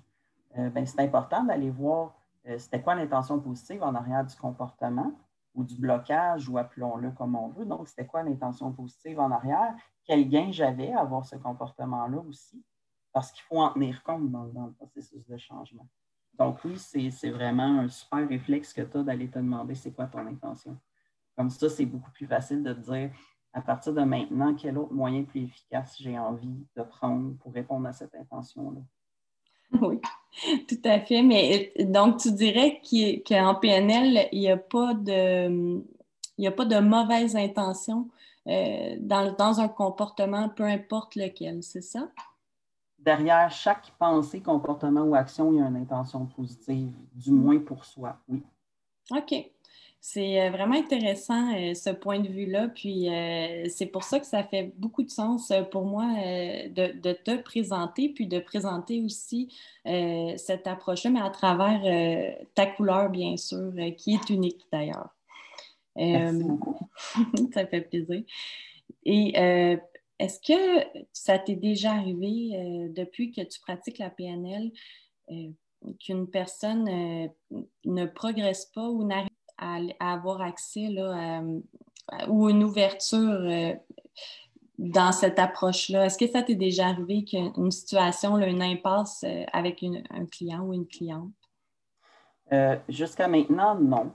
euh, 0.58 0.70
ben, 0.70 0.86
c'est 0.86 1.02
important 1.02 1.44
d'aller 1.44 1.70
voir 1.70 2.16
euh, 2.48 2.58
c'était 2.58 2.82
quoi 2.82 2.96
l'intention 2.96 3.40
positive 3.40 3.84
en 3.84 3.94
arrière 3.96 4.26
du 4.26 4.36
comportement 4.36 5.14
ou 5.54 5.64
du 5.64 5.76
blocage, 5.76 6.48
ou 6.48 6.58
appelons-le 6.58 7.12
comme 7.12 7.36
on 7.36 7.50
veut. 7.50 7.66
Donc, 7.66 7.88
c'était 7.88 8.06
quoi 8.06 8.22
l'intention 8.22 8.72
positive 8.72 9.20
en 9.20 9.32
arrière? 9.32 9.74
Quel 10.06 10.30
gain 10.30 10.52
j'avais 10.52 10.94
à 10.94 11.02
avoir 11.02 11.26
ce 11.26 11.36
comportement-là 11.36 12.20
aussi? 12.20 12.64
Parce 13.12 13.32
qu'il 13.32 13.44
faut 13.44 13.60
en 13.60 13.74
tenir 13.74 14.04
compte 14.04 14.30
dans 14.30 14.44
le 14.44 14.72
processus 14.74 15.26
de 15.26 15.38
changement. 15.38 15.88
Donc 16.38 16.60
oui, 16.64 16.78
c'est 16.78 17.32
vraiment 17.32 17.80
un 17.80 17.88
super 17.88 18.28
réflexe 18.28 18.72
que 18.72 18.82
tu 18.82 18.98
as 18.98 19.04
d'aller 19.04 19.28
te 19.28 19.40
demander 19.40 19.74
c'est 19.74 19.92
quoi 19.92 20.06
ton 20.06 20.26
intention. 20.28 20.78
Comme 21.36 21.50
ça, 21.50 21.70
c'est 21.70 21.86
beaucoup 21.86 22.12
plus 22.12 22.28
facile 22.28 22.64
de 22.64 22.74
te 22.74 22.80
dire 22.92 23.12
à 23.54 23.62
partir 23.62 23.94
de 23.94 24.02
maintenant, 24.02 24.54
quel 24.54 24.78
autre 24.78 24.94
moyen 24.94 25.24
plus 25.24 25.44
efficace 25.44 25.96
j'ai 26.00 26.18
envie 26.18 26.66
de 26.76 26.84
prendre 26.84 27.36
pour 27.38 27.54
répondre 27.54 27.88
à 27.88 27.94
cette 27.94 28.16
intention-là? 28.16 28.82
Oui, 29.82 30.00
tout 30.70 30.80
à 30.86 31.02
fait. 31.02 31.22
Mais 31.22 31.74
donc, 31.80 32.20
tu 32.20 32.32
dirais 32.32 32.82
qu'en 33.28 33.56
PNL, 33.56 34.30
il 34.32 34.40
n'y 34.40 34.50
a 34.50 34.56
pas 34.56 34.94
de. 34.94 35.84
Il 36.38 36.48
a 36.48 36.52
pas 36.52 36.66
de 36.66 36.80
mauvaise 36.80 37.36
intention 37.36 38.08
euh, 38.48 38.96
dans, 39.00 39.34
dans 39.34 39.60
un 39.60 39.68
comportement, 39.68 40.48
peu 40.50 40.64
importe 40.64 41.16
lequel, 41.16 41.64
c'est 41.64 41.82
ça? 41.82 42.08
derrière 43.08 43.50
chaque 43.50 43.92
pensée, 43.98 44.42
comportement 44.42 45.02
ou 45.02 45.16
action, 45.16 45.54
il 45.54 45.60
y 45.60 45.62
a 45.62 45.68
une 45.68 45.78
intention 45.78 46.26
positive, 46.26 46.92
du 47.14 47.32
moins 47.32 47.60
pour 47.60 47.86
soi, 47.86 48.18
oui. 48.28 48.44
OK. 49.12 49.34
C'est 50.00 50.42
euh, 50.42 50.52
vraiment 50.52 50.76
intéressant 50.76 51.54
euh, 51.56 51.74
ce 51.74 51.90
point 51.90 52.20
de 52.20 52.28
vue-là. 52.28 52.70
Puis 52.70 53.10
euh, 53.10 53.66
c'est 53.70 53.88
pour 53.88 54.04
ça 54.04 54.20
que 54.20 54.26
ça 54.26 54.44
fait 54.44 54.72
beaucoup 54.78 55.04
de 55.04 55.10
sens 55.10 55.52
pour 55.72 55.86
moi 55.86 56.06
de, 56.06 57.14
te 57.14 57.42
présenter, 57.42 58.10
puis 58.10 58.28
de 58.28 58.40
présenter 58.40 59.02
aussi 59.02 59.54
cette 59.86 60.68
approche-là, 60.68 61.12
mais 61.12 61.22
à 61.22 61.30
travers 61.30 61.82
ta 62.54 62.66
couleur, 62.66 63.10
bien 63.10 63.38
sûr, 63.38 63.74
qui 63.98 64.14
est 64.14 64.30
unique 64.30 64.66
d'ailleurs. 64.72 65.10
ça 67.54 67.66
fait 67.66 67.82
plaisir. 67.82 68.24
Et 69.04 69.34
est-ce 70.20 70.40
que 70.40 71.04
ça 71.12 71.40
t'est 71.40 71.56
déjà 71.56 71.94
arrivé 71.94 72.90
depuis 72.94 73.32
que 73.32 73.42
tu 73.42 73.60
pratiques 73.60 73.98
la 73.98 74.10
PNL 74.10 74.72
qu'une 76.00 76.28
personne 76.28 77.30
ne 77.86 78.06
progresse 78.06 78.66
pas 78.68 78.90
ou 78.90 79.04
n'arrive 79.04 79.30
à, 79.58 79.80
avoir 80.00 80.42
accès 80.42 80.88
là, 80.90 81.42
ou 82.28 82.50
une 82.50 82.64
ouverture 82.64 83.76
dans 84.78 85.12
cette 85.12 85.40
approche-là? 85.40 86.06
Est-ce 86.06 86.18
que 86.18 86.28
ça 86.28 86.44
t'est 86.44 86.56
déjà 86.56 86.88
arrivé 86.88 87.24
qu'une 87.24 87.72
situation, 87.72 88.38
une 88.38 88.62
impasse 88.62 89.26
avec 89.54 89.84
un 89.84 90.26
client 90.26 90.62
ou 90.62 90.74
une 90.74 90.88
cliente? 90.88 91.32
Jusqu'à 92.88 93.28
maintenant, 93.28 93.76
non. 93.76 94.12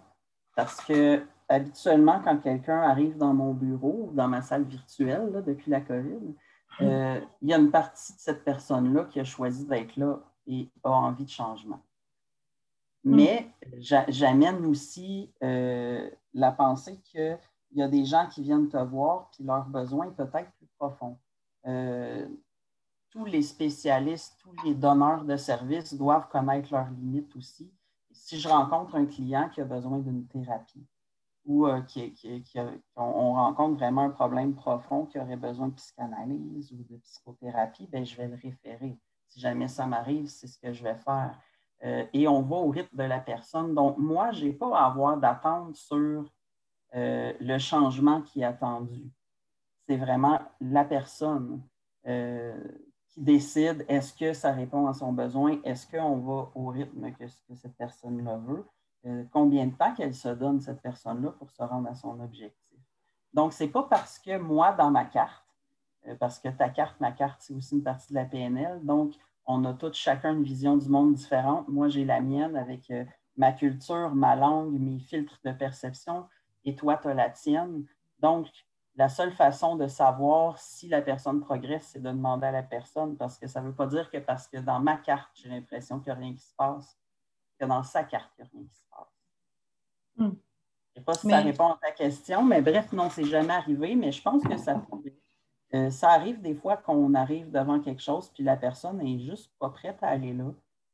Parce 0.54 0.80
que 0.84 1.22
habituellement, 1.52 2.20
quand 2.24 2.38
quelqu'un 2.38 2.80
arrive 2.80 3.16
dans 3.16 3.34
mon 3.34 3.52
bureau, 3.52 4.10
dans 4.14 4.28
ma 4.28 4.42
salle 4.42 4.64
virtuelle 4.64 5.42
depuis 5.46 5.70
la 5.70 5.80
COVID, 5.80 6.16
hum. 6.16 6.36
euh, 6.82 7.20
il 7.40 7.48
y 7.48 7.54
a 7.54 7.58
une 7.58 7.70
partie 7.70 8.14
de 8.14 8.18
cette 8.18 8.44
personne-là 8.44 9.04
qui 9.04 9.20
a 9.20 9.24
choisi 9.24 9.66
d'être 9.66 9.96
là 9.96 10.20
et 10.46 10.68
a 10.82 10.90
envie 10.90 11.24
de 11.24 11.30
changement. 11.30 11.80
Hum. 13.04 13.16
Mais 13.16 13.50
j'amène 14.08 14.64
aussi 14.66 15.32
euh, 15.42 16.08
la 16.34 16.52
pensée 16.52 17.00
qu'il 17.00 17.38
y 17.74 17.82
a 17.82 17.88
des 17.88 18.04
gens 18.04 18.28
qui 18.28 18.42
viennent 18.42 18.68
te 18.68 18.76
voir, 18.76 19.30
puis 19.32 19.44
leur 19.44 19.66
besoin 19.66 20.06
est 20.06 20.16
peut-être 20.16 20.50
plus 20.52 20.68
profond. 20.78 21.18
Euh, 21.66 22.28
tous 23.10 23.24
les 23.24 23.42
spécialistes, 23.42 24.38
tous 24.40 24.54
les 24.64 24.74
donneurs 24.74 25.24
de 25.24 25.36
services 25.36 25.94
doivent 25.94 26.28
connaître 26.28 26.72
leurs 26.72 26.90
limites 26.90 27.34
aussi. 27.36 27.70
Si 28.10 28.38
je 28.38 28.48
rencontre 28.48 28.94
un 28.94 29.06
client 29.06 29.48
qui 29.50 29.60
a 29.60 29.64
besoin 29.64 29.98
d'une 29.98 30.26
thérapie, 30.26 30.86
ou 31.44 31.66
euh, 31.66 31.82
qu'on 32.94 33.34
rencontre 33.34 33.74
vraiment 33.74 34.02
un 34.02 34.10
problème 34.10 34.54
profond 34.54 35.06
qui 35.06 35.18
aurait 35.18 35.36
besoin 35.36 35.68
de 35.68 35.74
psychanalyse 35.74 36.72
ou 36.72 36.84
de 36.88 36.96
psychothérapie, 36.98 37.88
bien, 37.88 38.04
je 38.04 38.16
vais 38.16 38.28
le 38.28 38.36
référer. 38.36 38.98
Si 39.28 39.40
jamais 39.40 39.68
ça 39.68 39.86
m'arrive, 39.86 40.28
c'est 40.28 40.46
ce 40.46 40.58
que 40.58 40.72
je 40.72 40.82
vais 40.84 40.94
faire. 40.94 41.38
Euh, 41.84 42.04
et 42.12 42.28
on 42.28 42.42
va 42.42 42.56
au 42.56 42.70
rythme 42.70 42.96
de 42.96 43.02
la 43.02 43.18
personne. 43.18 43.74
Donc, 43.74 43.98
moi, 43.98 44.30
je 44.32 44.46
n'ai 44.46 44.52
pas 44.52 44.78
à 44.78 44.86
avoir 44.86 45.16
d'attente 45.16 45.74
sur 45.74 46.24
euh, 46.94 47.32
le 47.40 47.58
changement 47.58 48.22
qui 48.22 48.42
est 48.42 48.44
attendu. 48.44 49.10
C'est 49.86 49.96
vraiment 49.96 50.40
la 50.60 50.84
personne 50.84 51.62
qui 52.04 53.20
décide 53.20 53.84
est-ce 53.88 54.12
que 54.12 54.32
ça 54.32 54.52
répond 54.52 54.88
à 54.88 54.92
son 54.92 55.12
besoin, 55.12 55.60
est-ce 55.62 55.86
qu'on 55.86 56.16
va 56.16 56.50
au 56.54 56.66
rythme 56.68 57.12
que, 57.12 57.24
que 57.24 57.54
cette 57.54 57.76
personne-là 57.76 58.38
veut? 58.38 58.64
Euh, 59.04 59.24
combien 59.32 59.66
de 59.66 59.74
temps 59.74 59.92
qu'elle 59.94 60.14
se 60.14 60.28
donne, 60.28 60.60
cette 60.60 60.80
personne-là, 60.80 61.30
pour 61.32 61.50
se 61.50 61.62
rendre 61.62 61.88
à 61.88 61.94
son 61.94 62.20
objectif? 62.20 62.78
Donc, 63.34 63.52
ce 63.52 63.64
n'est 63.64 63.70
pas 63.70 63.82
parce 63.82 64.18
que 64.18 64.38
moi, 64.38 64.72
dans 64.72 64.90
ma 64.90 65.04
carte, 65.04 65.44
euh, 66.06 66.14
parce 66.14 66.38
que 66.38 66.48
ta 66.48 66.68
carte, 66.68 67.00
ma 67.00 67.10
carte, 67.10 67.40
c'est 67.40 67.54
aussi 67.54 67.74
une 67.76 67.82
partie 67.82 68.10
de 68.10 68.14
la 68.14 68.24
PNL, 68.24 68.84
donc 68.84 69.14
on 69.46 69.64
a 69.64 69.74
tous 69.74 69.94
chacun 69.94 70.34
une 70.34 70.44
vision 70.44 70.76
du 70.76 70.88
monde 70.88 71.14
différente. 71.14 71.68
Moi, 71.68 71.88
j'ai 71.88 72.04
la 72.04 72.20
mienne 72.20 72.56
avec 72.56 72.90
euh, 72.90 73.04
ma 73.36 73.52
culture, 73.52 74.14
ma 74.14 74.36
langue, 74.36 74.72
mes 74.78 74.98
filtres 74.98 75.40
de 75.44 75.52
perception, 75.52 76.28
et 76.64 76.76
toi, 76.76 76.96
tu 76.96 77.08
as 77.08 77.14
la 77.14 77.30
tienne. 77.30 77.86
Donc, 78.20 78.48
la 78.94 79.08
seule 79.08 79.32
façon 79.32 79.76
de 79.76 79.86
savoir 79.86 80.58
si 80.58 80.88
la 80.88 81.00
personne 81.00 81.40
progresse, 81.40 81.88
c'est 81.92 82.02
de 82.02 82.10
demander 82.10 82.46
à 82.46 82.52
la 82.52 82.62
personne, 82.62 83.16
parce 83.16 83.38
que 83.38 83.46
ça 83.46 83.60
ne 83.60 83.68
veut 83.68 83.74
pas 83.74 83.86
dire 83.86 84.10
que 84.10 84.18
parce 84.18 84.46
que 84.46 84.58
dans 84.58 84.80
ma 84.80 84.96
carte, 84.96 85.30
j'ai 85.34 85.48
l'impression 85.48 85.98
qu'il 85.98 86.12
n'y 86.12 86.18
a 86.18 86.20
rien 86.20 86.34
qui 86.34 86.42
se 86.42 86.54
passe, 86.54 86.98
que 87.58 87.64
dans 87.64 87.82
sa 87.82 88.04
carte, 88.04 88.30
il 88.38 88.42
n'y 88.42 88.48
a 88.48 88.50
rien 88.52 88.66
qui 88.66 88.76
se 88.76 88.84
passe. 88.90 89.08
Hmm. 90.16 90.36
Je 90.94 91.00
ne 91.00 91.00
sais 91.00 91.04
pas 91.04 91.14
si 91.14 91.28
ça 91.28 91.40
répond 91.40 91.72
à 91.72 91.78
ta 91.80 91.90
question, 91.90 92.44
mais 92.44 92.60
bref, 92.60 92.92
non, 92.92 93.08
c'est 93.08 93.24
jamais 93.24 93.54
arrivé, 93.54 93.94
mais 93.96 94.12
je 94.12 94.20
pense 94.20 94.42
que 94.42 94.58
ça 94.58 94.74
pourrait. 94.74 95.16
Euh, 95.74 95.90
ça 95.90 96.10
arrive 96.10 96.40
des 96.42 96.54
fois 96.54 96.76
qu'on 96.76 97.14
arrive 97.14 97.50
devant 97.50 97.80
quelque 97.80 98.02
chose, 98.02 98.30
puis 98.30 98.42
la 98.42 98.56
personne 98.56 98.98
n'est 98.98 99.18
juste 99.18 99.50
pas 99.58 99.70
prête 99.70 100.02
à 100.02 100.08
aller 100.08 100.34
là. 100.34 100.52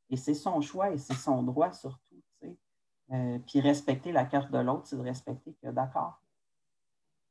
Et 0.09 0.15
c'est 0.15 0.33
son 0.33 0.61
choix 0.61 0.91
et 0.91 0.97
c'est 0.97 1.15
son 1.15 1.43
droit 1.43 1.71
surtout. 1.73 2.15
Euh, 3.11 3.39
puis 3.39 3.59
respecter 3.59 4.11
la 4.11 4.23
carte 4.23 4.51
de 4.51 4.59
l'autre, 4.59 4.85
c'est 4.85 4.95
de 4.95 5.01
respecter 5.01 5.55
que 5.61 5.69
d'accord. 5.69 6.21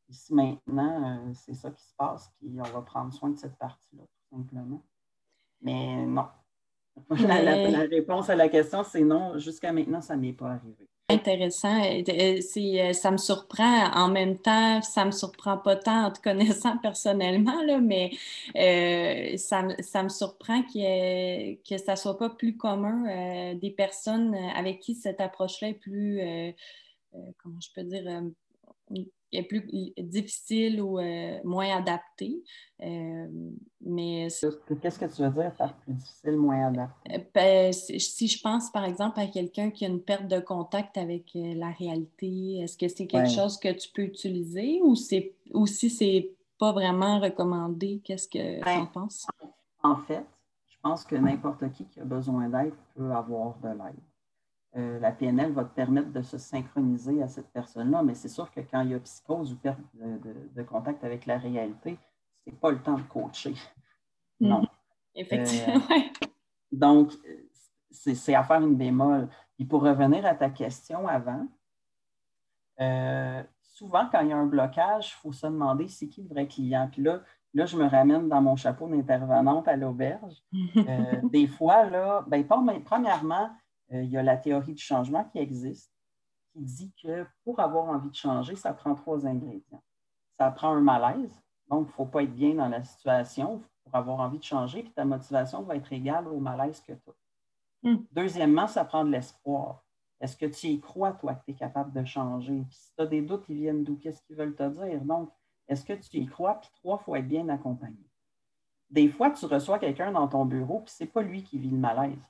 Ici 0.08 0.34
maintenant, 0.34 1.28
euh, 1.28 1.32
c'est 1.34 1.54
ça 1.54 1.70
qui 1.70 1.82
se 1.82 1.94
passe, 1.94 2.32
puis 2.38 2.58
on 2.58 2.70
va 2.70 2.82
prendre 2.82 3.12
soin 3.12 3.30
de 3.30 3.38
cette 3.38 3.56
partie-là, 3.56 4.02
tout 4.02 4.36
simplement. 4.36 4.82
Mais 5.60 6.04
non. 6.04 6.26
La, 7.10 7.70
la 7.70 7.80
réponse 7.82 8.28
à 8.28 8.34
la 8.34 8.48
question, 8.48 8.82
c'est 8.82 9.04
non. 9.04 9.38
Jusqu'à 9.38 9.72
maintenant, 9.72 10.00
ça 10.00 10.16
ne 10.16 10.22
m'est 10.22 10.32
pas 10.32 10.50
arrivé 10.50 10.88
intéressant. 11.08 11.82
Euh, 11.82 12.02
euh, 12.08 12.92
ça 12.92 13.10
me 13.10 13.16
surprend 13.16 13.90
en 13.94 14.08
même 14.08 14.38
temps, 14.38 14.82
ça 14.82 15.04
me 15.04 15.10
surprend 15.10 15.56
pas 15.58 15.76
tant 15.76 16.06
en 16.06 16.10
te 16.12 16.20
connaissant 16.20 16.76
personnellement, 16.82 17.62
là, 17.62 17.78
mais 17.78 18.10
euh, 18.56 19.36
ça, 19.38 19.66
ça, 19.80 20.02
me 20.02 20.08
surprend 20.08 20.62
que, 20.62 21.54
que 21.68 21.78
ça 21.78 21.96
soit 21.96 22.18
pas 22.18 22.30
plus 22.30 22.56
commun 22.56 23.54
des 23.54 23.70
personnes 23.70 24.34
avec 24.54 24.80
qui 24.80 24.94
cette 24.94 25.20
approche-là 25.20 25.68
est 25.68 25.74
plus, 25.74 26.20
comment 27.38 27.60
je 27.60 27.68
peux 27.74 27.84
dire, 27.84 28.22
est 29.32 29.42
plus 29.42 29.68
difficile 29.98 30.80
ou 30.80 30.98
euh, 30.98 31.38
moins 31.44 31.76
adapté. 31.76 32.42
Euh, 32.82 33.26
mais 33.80 34.28
Qu'est-ce 34.80 34.98
que 34.98 35.04
tu 35.06 35.22
veux 35.22 35.30
dire 35.30 35.52
par 35.56 35.74
plus 35.74 35.92
difficile, 35.92 36.36
moins 36.36 36.68
adapté? 36.68 37.14
Euh, 37.14 37.18
ben, 37.34 37.72
si 37.72 38.28
je 38.28 38.40
pense 38.40 38.70
par 38.70 38.84
exemple 38.84 39.20
à 39.20 39.26
quelqu'un 39.26 39.70
qui 39.70 39.84
a 39.84 39.88
une 39.88 40.00
perte 40.00 40.28
de 40.28 40.40
contact 40.40 40.96
avec 40.96 41.30
la 41.34 41.70
réalité, 41.70 42.60
est-ce 42.60 42.76
que 42.76 42.88
c'est 42.88 43.06
quelque 43.06 43.30
chose 43.30 43.58
que 43.58 43.72
tu 43.72 43.90
peux 43.92 44.02
utiliser 44.02 44.80
ou, 44.82 44.94
ou 45.54 45.66
si 45.66 45.90
c'est 45.90 46.30
pas 46.58 46.72
vraiment 46.72 47.20
recommandé, 47.20 48.00
qu'est-ce 48.04 48.28
que 48.28 48.58
tu 48.58 48.68
en 48.68 48.82
ben, 48.82 48.86
penses? 48.86 49.26
En 49.82 49.96
fait, 49.96 50.24
je 50.68 50.76
pense 50.82 51.04
que 51.04 51.16
n'importe 51.16 51.70
qui 51.72 51.84
qui 51.86 52.00
a 52.00 52.04
besoin 52.04 52.48
d'aide 52.48 52.74
peut 52.94 53.10
avoir 53.12 53.56
de 53.58 53.68
l'aide. 53.68 54.07
Euh, 54.76 55.00
la 55.00 55.12
PNL 55.12 55.52
va 55.52 55.64
te 55.64 55.74
permettre 55.74 56.12
de 56.12 56.22
se 56.22 56.36
synchroniser 56.36 57.22
à 57.22 57.28
cette 57.28 57.50
personne-là, 57.52 58.02
mais 58.02 58.14
c'est 58.14 58.28
sûr 58.28 58.50
que 58.50 58.60
quand 58.60 58.82
il 58.82 58.90
y 58.90 58.94
a 58.94 59.00
psychose 59.00 59.52
ou 59.52 59.56
perte 59.56 59.80
de, 59.94 60.62
contact 60.62 61.02
avec 61.04 61.24
la 61.26 61.38
réalité, 61.38 61.98
ce 62.44 62.50
n'est 62.50 62.56
pas 62.56 62.70
le 62.70 62.82
temps 62.82 62.98
de 62.98 63.02
coacher. 63.02 63.54
Non. 64.40 64.62
Effectivement. 65.14 65.82
Euh, 65.90 66.26
donc, 66.70 67.12
c'est 67.90 68.34
à 68.34 68.44
faire 68.44 68.60
une 68.60 68.76
bémol. 68.76 69.28
Et 69.58 69.64
pour 69.64 69.82
revenir 69.82 70.24
à 70.26 70.34
ta 70.34 70.50
question 70.50 71.08
avant, 71.08 71.46
euh, 72.80 73.42
souvent, 73.62 74.06
quand 74.12 74.20
il 74.20 74.28
y 74.28 74.32
a 74.32 74.36
un 74.36 74.46
blocage, 74.46 75.14
il 75.16 75.20
faut 75.20 75.32
se 75.32 75.46
demander 75.46 75.88
c'est 75.88 76.08
qui 76.08 76.22
le 76.22 76.28
vrai 76.28 76.46
client. 76.46 76.88
Puis 76.92 77.02
là, 77.02 77.22
là, 77.54 77.64
je 77.64 77.76
me 77.76 77.86
ramène 77.86 78.28
dans 78.28 78.42
mon 78.42 78.54
chapeau 78.54 78.86
d'intervenante 78.86 79.66
à 79.66 79.76
l'auberge. 79.76 80.42
des 81.32 81.46
fois, 81.46 81.84
là, 81.84 82.24
ben, 82.28 82.46
premièrement, 82.84 83.50
il 83.90 84.10
y 84.10 84.16
a 84.16 84.22
la 84.22 84.36
théorie 84.36 84.74
du 84.74 84.82
changement 84.82 85.24
qui 85.24 85.38
existe, 85.38 85.92
qui 86.52 86.60
dit 86.60 86.92
que 87.02 87.26
pour 87.44 87.60
avoir 87.60 87.86
envie 87.86 88.10
de 88.10 88.14
changer, 88.14 88.56
ça 88.56 88.72
prend 88.72 88.94
trois 88.94 89.26
ingrédients. 89.26 89.82
Ça 90.38 90.50
prend 90.50 90.74
un 90.74 90.80
malaise, 90.80 91.42
donc 91.68 91.86
il 91.86 91.90
ne 91.90 91.92
faut 91.92 92.06
pas 92.06 92.22
être 92.22 92.34
bien 92.34 92.54
dans 92.54 92.68
la 92.68 92.84
situation 92.84 93.62
pour 93.84 93.94
avoir 93.94 94.20
envie 94.20 94.38
de 94.38 94.44
changer, 94.44 94.82
puis 94.82 94.92
ta 94.92 95.04
motivation 95.04 95.62
va 95.62 95.76
être 95.76 95.92
égale 95.92 96.28
au 96.28 96.38
malaise 96.38 96.80
que 96.80 96.92
tu 96.92 97.10
as. 97.10 97.90
Hmm. 97.90 98.04
Deuxièmement, 98.12 98.66
ça 98.66 98.84
prend 98.84 99.04
de 99.04 99.10
l'espoir. 99.10 99.84
Est-ce 100.20 100.36
que 100.36 100.46
tu 100.46 100.66
y 100.66 100.80
crois, 100.80 101.12
toi, 101.12 101.34
que 101.34 101.44
tu 101.44 101.52
es 101.52 101.54
capable 101.54 101.92
de 101.92 102.04
changer? 102.04 102.64
Puis 102.68 102.76
si 102.76 102.94
tu 102.94 103.02
as 103.02 103.06
des 103.06 103.22
doutes, 103.22 103.44
ils 103.48 103.56
viennent 103.56 103.84
d'où? 103.84 103.96
Qu'est-ce 103.96 104.20
qu'ils 104.22 104.36
veulent 104.36 104.56
te 104.56 104.68
dire? 104.68 105.00
Donc, 105.02 105.30
est-ce 105.68 105.84
que 105.84 105.92
tu 105.92 106.16
y 106.16 106.26
crois? 106.26 106.60
Puis 106.60 106.70
trois, 106.74 106.98
il 107.00 107.04
faut 107.04 107.14
être 107.14 107.28
bien 107.28 107.48
accompagné. 107.48 108.04
Des 108.90 109.08
fois, 109.08 109.30
tu 109.30 109.44
reçois 109.46 109.78
quelqu'un 109.78 110.10
dans 110.10 110.26
ton 110.26 110.44
bureau, 110.44 110.80
puis 110.80 110.92
ce 110.92 111.04
n'est 111.04 111.10
pas 111.10 111.22
lui 111.22 111.44
qui 111.44 111.58
vit 111.58 111.70
le 111.70 111.78
malaise 111.78 112.26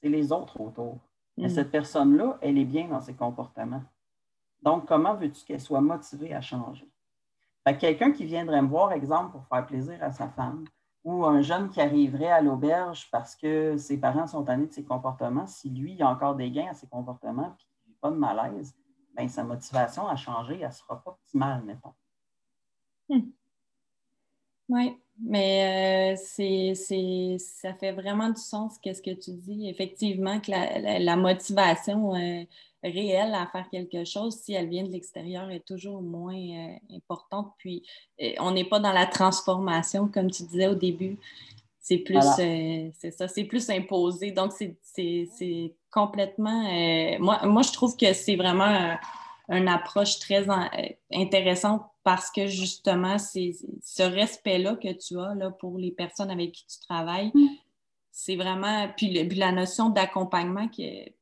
c'est 0.00 0.08
les 0.08 0.32
autres 0.32 0.60
autour. 0.60 0.98
Mais 1.36 1.46
mm. 1.46 1.50
cette 1.50 1.70
personne-là, 1.70 2.38
elle 2.40 2.58
est 2.58 2.64
bien 2.64 2.88
dans 2.88 3.00
ses 3.00 3.14
comportements. 3.14 3.82
Donc, 4.62 4.86
comment 4.86 5.14
veux-tu 5.14 5.44
qu'elle 5.44 5.60
soit 5.60 5.80
motivée 5.80 6.34
à 6.34 6.40
changer? 6.40 6.90
quelqu'un 7.78 8.10
qui 8.10 8.24
viendrait 8.24 8.62
me 8.62 8.68
voir, 8.68 8.90
exemple, 8.92 9.30
pour 9.32 9.46
faire 9.46 9.64
plaisir 9.64 9.96
à 10.02 10.10
sa 10.10 10.28
femme, 10.28 10.64
ou 11.04 11.24
un 11.24 11.40
jeune 11.40 11.70
qui 11.70 11.80
arriverait 11.80 12.30
à 12.30 12.40
l'auberge 12.40 13.08
parce 13.10 13.34
que 13.34 13.76
ses 13.76 13.98
parents 13.98 14.26
sont 14.26 14.44
tannés 14.44 14.66
de 14.66 14.72
ses 14.72 14.84
comportements, 14.84 15.46
si 15.46 15.70
lui, 15.70 15.92
il 15.92 16.02
a 16.02 16.08
encore 16.08 16.34
des 16.34 16.50
gains 16.50 16.70
à 16.70 16.74
ses 16.74 16.88
comportements 16.88 17.56
et 17.56 17.82
qu'il 17.82 17.92
n'a 17.92 17.96
pas 18.00 18.10
de 18.10 18.16
malaise, 18.16 18.74
bien, 19.16 19.28
sa 19.28 19.44
motivation 19.44 20.06
à 20.08 20.16
changer, 20.16 20.58
elle 20.60 20.68
ne 20.68 20.72
sera 20.72 21.02
pas 21.02 21.12
optimale, 21.12 21.62
mettons. 21.64 21.94
Hmm. 23.08 23.30
Oui. 24.68 25.00
Mais 25.22 26.14
euh, 26.14 26.22
c'est, 26.74 27.36
ça 27.38 27.74
fait 27.74 27.92
vraiment 27.92 28.30
du 28.30 28.40
sens 28.40 28.78
qu'est-ce 28.78 29.02
que 29.02 29.10
tu 29.10 29.32
dis. 29.32 29.68
Effectivement, 29.68 30.40
que 30.40 30.50
la, 30.50 31.16
motivation 31.16 32.14
euh, 32.14 32.42
réelle 32.82 33.34
à 33.34 33.46
faire 33.52 33.68
quelque 33.70 34.04
chose, 34.04 34.40
si 34.40 34.54
elle 34.54 34.68
vient 34.68 34.84
de 34.84 34.90
l'extérieur, 34.90 35.50
est 35.50 35.64
toujours 35.66 36.00
moins 36.00 36.34
euh, 36.34 36.74
importante. 36.94 37.52
Puis, 37.58 37.82
on 38.38 38.52
n'est 38.52 38.64
pas 38.64 38.80
dans 38.80 38.92
la 38.92 39.06
transformation, 39.06 40.08
comme 40.08 40.30
tu 40.30 40.44
disais 40.44 40.68
au 40.68 40.74
début. 40.74 41.18
C'est 41.80 41.98
plus, 41.98 42.22
c'est 42.36 43.10
ça, 43.10 43.26
c'est 43.26 43.44
plus 43.44 43.68
imposé. 43.68 44.30
Donc, 44.30 44.52
c'est, 44.52 45.74
complètement. 45.90 46.62
moi, 47.18 47.44
moi, 47.46 47.62
je 47.62 47.72
trouve 47.72 47.96
que 47.96 48.12
c'est 48.12 48.36
vraiment 48.36 48.96
une 49.48 49.68
approche 49.68 50.18
très 50.18 50.46
intéressante 51.12 51.82
parce 52.02 52.30
que 52.30 52.46
justement, 52.46 53.18
c'est 53.18 53.52
ce 53.82 54.02
respect-là 54.02 54.76
que 54.76 54.92
tu 54.92 55.18
as 55.18 55.34
là, 55.34 55.50
pour 55.50 55.78
les 55.78 55.90
personnes 55.90 56.30
avec 56.30 56.52
qui 56.52 56.66
tu 56.66 56.78
travailles, 56.80 57.30
mm. 57.34 57.48
c'est 58.10 58.36
vraiment. 58.36 58.88
Puis, 58.96 59.12
la 59.36 59.52
notion 59.52 59.90
d'accompagnement, 59.90 60.68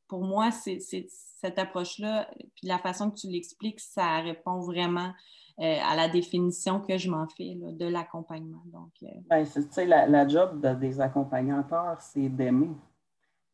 pour 0.06 0.23
moi, 0.23 0.50
c'est 0.50 0.78
cette 0.80 1.58
approche-là, 1.58 2.28
puis 2.56 2.66
la 2.66 2.78
façon 2.78 3.11
que 3.11 3.16
tu 3.16 3.28
l'expliques, 3.28 3.80
ça 3.80 4.20
répond 4.20 4.61
vraiment 4.61 5.12
euh, 5.61 5.76
à 5.85 5.96
la 5.96 6.09
définition 6.09 6.81
que 6.81 6.96
je 6.96 7.11
m'en 7.11 7.26
fais 7.29 7.57
de 7.57 7.87
l'accompagnement. 7.87 8.62
Donc, 8.66 8.92
euh, 9.02 9.07
ben, 9.29 9.44
la, 9.88 10.07
la, 10.07 10.29
job 10.29 10.64
des 10.79 11.00
accompagnateurs, 11.00 12.00
c'est 12.00 12.29
d'aimer. 12.29 12.70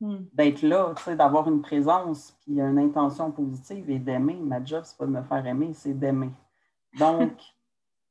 Mm. 0.00 0.16
D'être 0.34 0.62
là, 0.62 0.94
d'avoir 1.16 1.48
une 1.48 1.62
présence, 1.62 2.36
puis 2.42 2.60
une 2.60 2.78
intention 2.78 3.30
positive 3.32 3.88
et 3.88 3.98
d'aimer. 3.98 4.34
Ma 4.34 4.62
job, 4.62 4.82
c'est 4.84 4.98
pas 4.98 5.06
de 5.06 5.12
me 5.12 5.22
faire 5.22 5.46
aimer, 5.46 5.70
c'est 5.72 5.98
d'aimer. 5.98 6.30
Donc, 6.98 7.32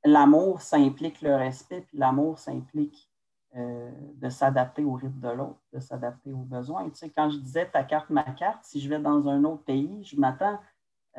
l'amour, 0.04 0.62
ça 0.62 0.78
implique 0.78 1.22
le 1.22 1.36
respect, 1.36 1.82
puis 1.82 1.98
l'amour, 1.98 2.40
ça 2.40 2.52
implique 2.52 3.10
euh, 3.56 3.92
de 4.16 4.30
s'adapter 4.30 4.84
au 4.84 4.94
rythme 4.94 5.20
de 5.20 5.30
l'autre, 5.30 5.60
de 5.74 5.80
s'adapter 5.80 6.34
aux 6.34 6.44
besoins. 6.44 6.90
Tu 6.90 6.96
sais, 6.96 7.10
quand 7.10 7.30
je 7.30 7.38
disais 7.38 7.70
ta 7.70 7.84
carte, 7.84 8.10
ma 8.10 8.24
carte, 8.24 8.64
si 8.64 8.82
je 8.82 8.90
vais 8.90 9.00
dans 9.00 9.28
un 9.28 9.44
autre 9.44 9.64
pays, 9.64 10.04
je 10.04 10.20
m'attends 10.20 10.60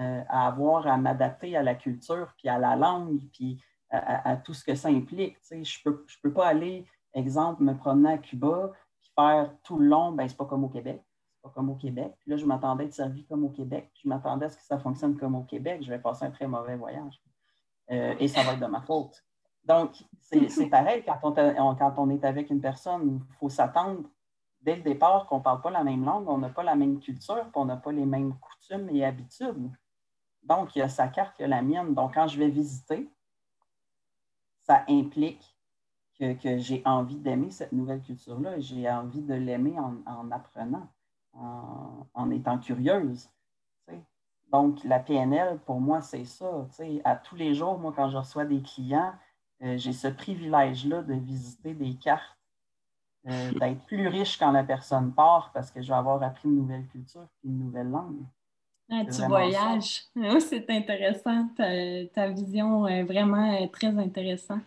euh, 0.01 0.23
à 0.29 0.47
avoir 0.49 0.87
à 0.87 0.97
m'adapter 0.97 1.57
à 1.57 1.63
la 1.63 1.75
culture, 1.75 2.33
puis 2.37 2.49
à 2.49 2.59
la 2.59 2.77
langue, 2.77 3.21
puis 3.33 3.63
à, 3.91 4.37
tout 4.39 4.55
ce 4.55 4.65
que 4.65 4.75
ça 4.75 4.89
implique. 4.89 5.41
Tu 5.43 5.47
sais, 5.47 5.65
je 5.65 5.79
ne 5.79 5.93
peux, 5.93 6.05
je 6.09 6.17
peux 6.21 6.33
pas 6.33 6.49
aller, 6.49 6.85
exemple, 7.13 7.63
me 7.63 7.77
promener 7.77 8.15
à 8.15 8.19
Cuba, 8.19 8.73
puis 9.01 9.13
faire 9.15 9.55
tout 9.63 9.79
le 9.79 9.87
long, 9.87 10.11
ben, 10.11 10.29
c'est 10.29 10.37
pas 10.37 10.47
comme 10.47 10.65
au 10.65 10.69
Québec 10.69 11.01
pas 11.45 11.51
comme 11.51 11.71
au 11.71 11.75
Québec. 11.75 12.15
Puis 12.21 12.31
là, 12.31 12.37
je 12.39 12.47
m'attendais 12.47 12.85
à 12.85 12.87
être 12.87 12.95
servi 12.95 13.25
comme 13.27 13.45
au 13.45 13.51
Québec. 13.51 13.91
Je 14.03 14.09
m'attendais 14.09 14.47
à 14.47 14.49
ce 14.49 14.57
que 14.57 14.63
ça 14.63 14.79
fonctionne 14.79 15.17
comme 15.17 15.35
au 15.35 15.43
Québec. 15.43 15.83
Je 15.83 15.91
vais 15.91 15.99
passer 15.99 16.25
un 16.25 16.31
très 16.31 16.49
mauvais 16.49 16.77
voyage. 16.77 17.21
Euh, 17.91 18.15
et 18.19 18.29
ça 18.29 18.43
va 18.43 18.53
être 18.53 18.61
de 18.61 18.67
ma 18.67 18.81
faute. 18.81 19.25
Donc, 19.65 20.05
c'est 20.21 20.67
pareil 20.71 21.05
quand 21.05 21.19
on, 21.23 21.75
quand 21.75 21.95
on, 21.99 22.11
est 22.11 22.25
avec 22.25 22.51
une 22.51 22.61
personne, 22.61 23.21
il 23.29 23.37
faut 23.37 23.49
s'attendre 23.49 24.03
dès 24.61 24.77
le 24.77 24.83
départ 24.83 25.27
qu'on 25.27 25.39
ne 25.39 25.43
parle 25.43 25.61
pas 25.61 25.71
la 25.71 25.85
même 25.85 26.05
langue, 26.05 26.29
on 26.29 26.39
n'a 26.39 26.49
pas 26.49 26.63
la 26.63 26.75
même 26.75 26.99
culture, 26.99 27.47
on 27.55 27.65
n'a 27.67 27.77
pas 27.77 27.93
les 27.93 28.07
mêmes 28.07 28.35
coutumes 28.39 28.89
et 28.91 29.05
habitudes. 29.05 29.71
Donc, 30.43 30.75
il 30.77 30.81
y 30.81 30.83
a 30.83 30.89
sa 30.89 31.09
carte, 31.09 31.35
il 31.39 31.43
y 31.43 31.45
a 31.45 31.49
la 31.49 31.63
mienne. 31.63 31.95
Donc, 31.95 32.15
quand 32.15 32.27
je 32.27 32.39
vais 32.39 32.49
visiter, 32.49 33.09
ça 34.63 34.85
implique 34.89 35.57
que, 36.19 36.59
j'ai 36.59 36.83
envie 36.85 37.19
d'aimer 37.19 37.51
cette 37.51 37.73
nouvelle 37.73 38.03
culture-là. 38.03 38.61
J'ai 38.61 38.89
envie 38.91 39.23
de 39.23 39.35
l'aimer 39.35 39.77
en, 39.79 40.31
apprenant, 40.31 40.89
en, 41.33 42.07
en 42.15 42.31
étant 42.31 42.59
curieuse. 42.59 43.29
Donc, 44.55 44.85
la 44.85 45.01
PNL, 45.01 45.59
pour 45.67 45.81
moi, 45.81 46.01
c'est 46.01 46.25
ça. 46.25 46.65
À 47.03 47.17
tous 47.17 47.35
les 47.35 47.57
jours, 47.57 47.77
moi, 47.77 47.93
quand 47.95 48.09
je 48.09 48.17
reçois 48.17 48.45
des 48.45 48.63
clients, 48.63 49.13
euh, 49.65 49.77
j'ai 49.77 49.93
ce 49.93 50.07
privilège-là 50.07 51.03
de 51.03 51.15
visiter 51.15 51.75
des 51.75 51.95
cartes, 51.95 52.39
euh, 53.27 53.51
d'être 53.59 53.85
plus 53.87 54.07
riche 54.07 54.39
quand 54.39 54.53
la 54.53 54.63
personne 54.63 55.13
part 55.13 55.51
parce 55.53 55.73
que 55.73 55.83
je 55.83 55.89
vais 55.89 55.97
avoir 55.97 56.23
appris 56.23 56.49
une 56.49 56.55
nouvelle 56.55 56.87
culture 56.87 57.27
et 57.43 57.49
une 57.49 57.65
nouvelle 57.65 57.91
langue. 57.91 58.23
Ah, 58.93 59.03
tu 59.05 59.23
voyages. 59.27 60.05
Oui, 60.15 60.41
c'est 60.41 60.71
intéressant. 60.71 61.49
Ta, 61.57 62.29
vision 62.29 62.87
est 62.87 63.03
vraiment 63.03 63.61
euh, 63.61 63.67
très 63.67 63.89
intéressante. 63.89 64.63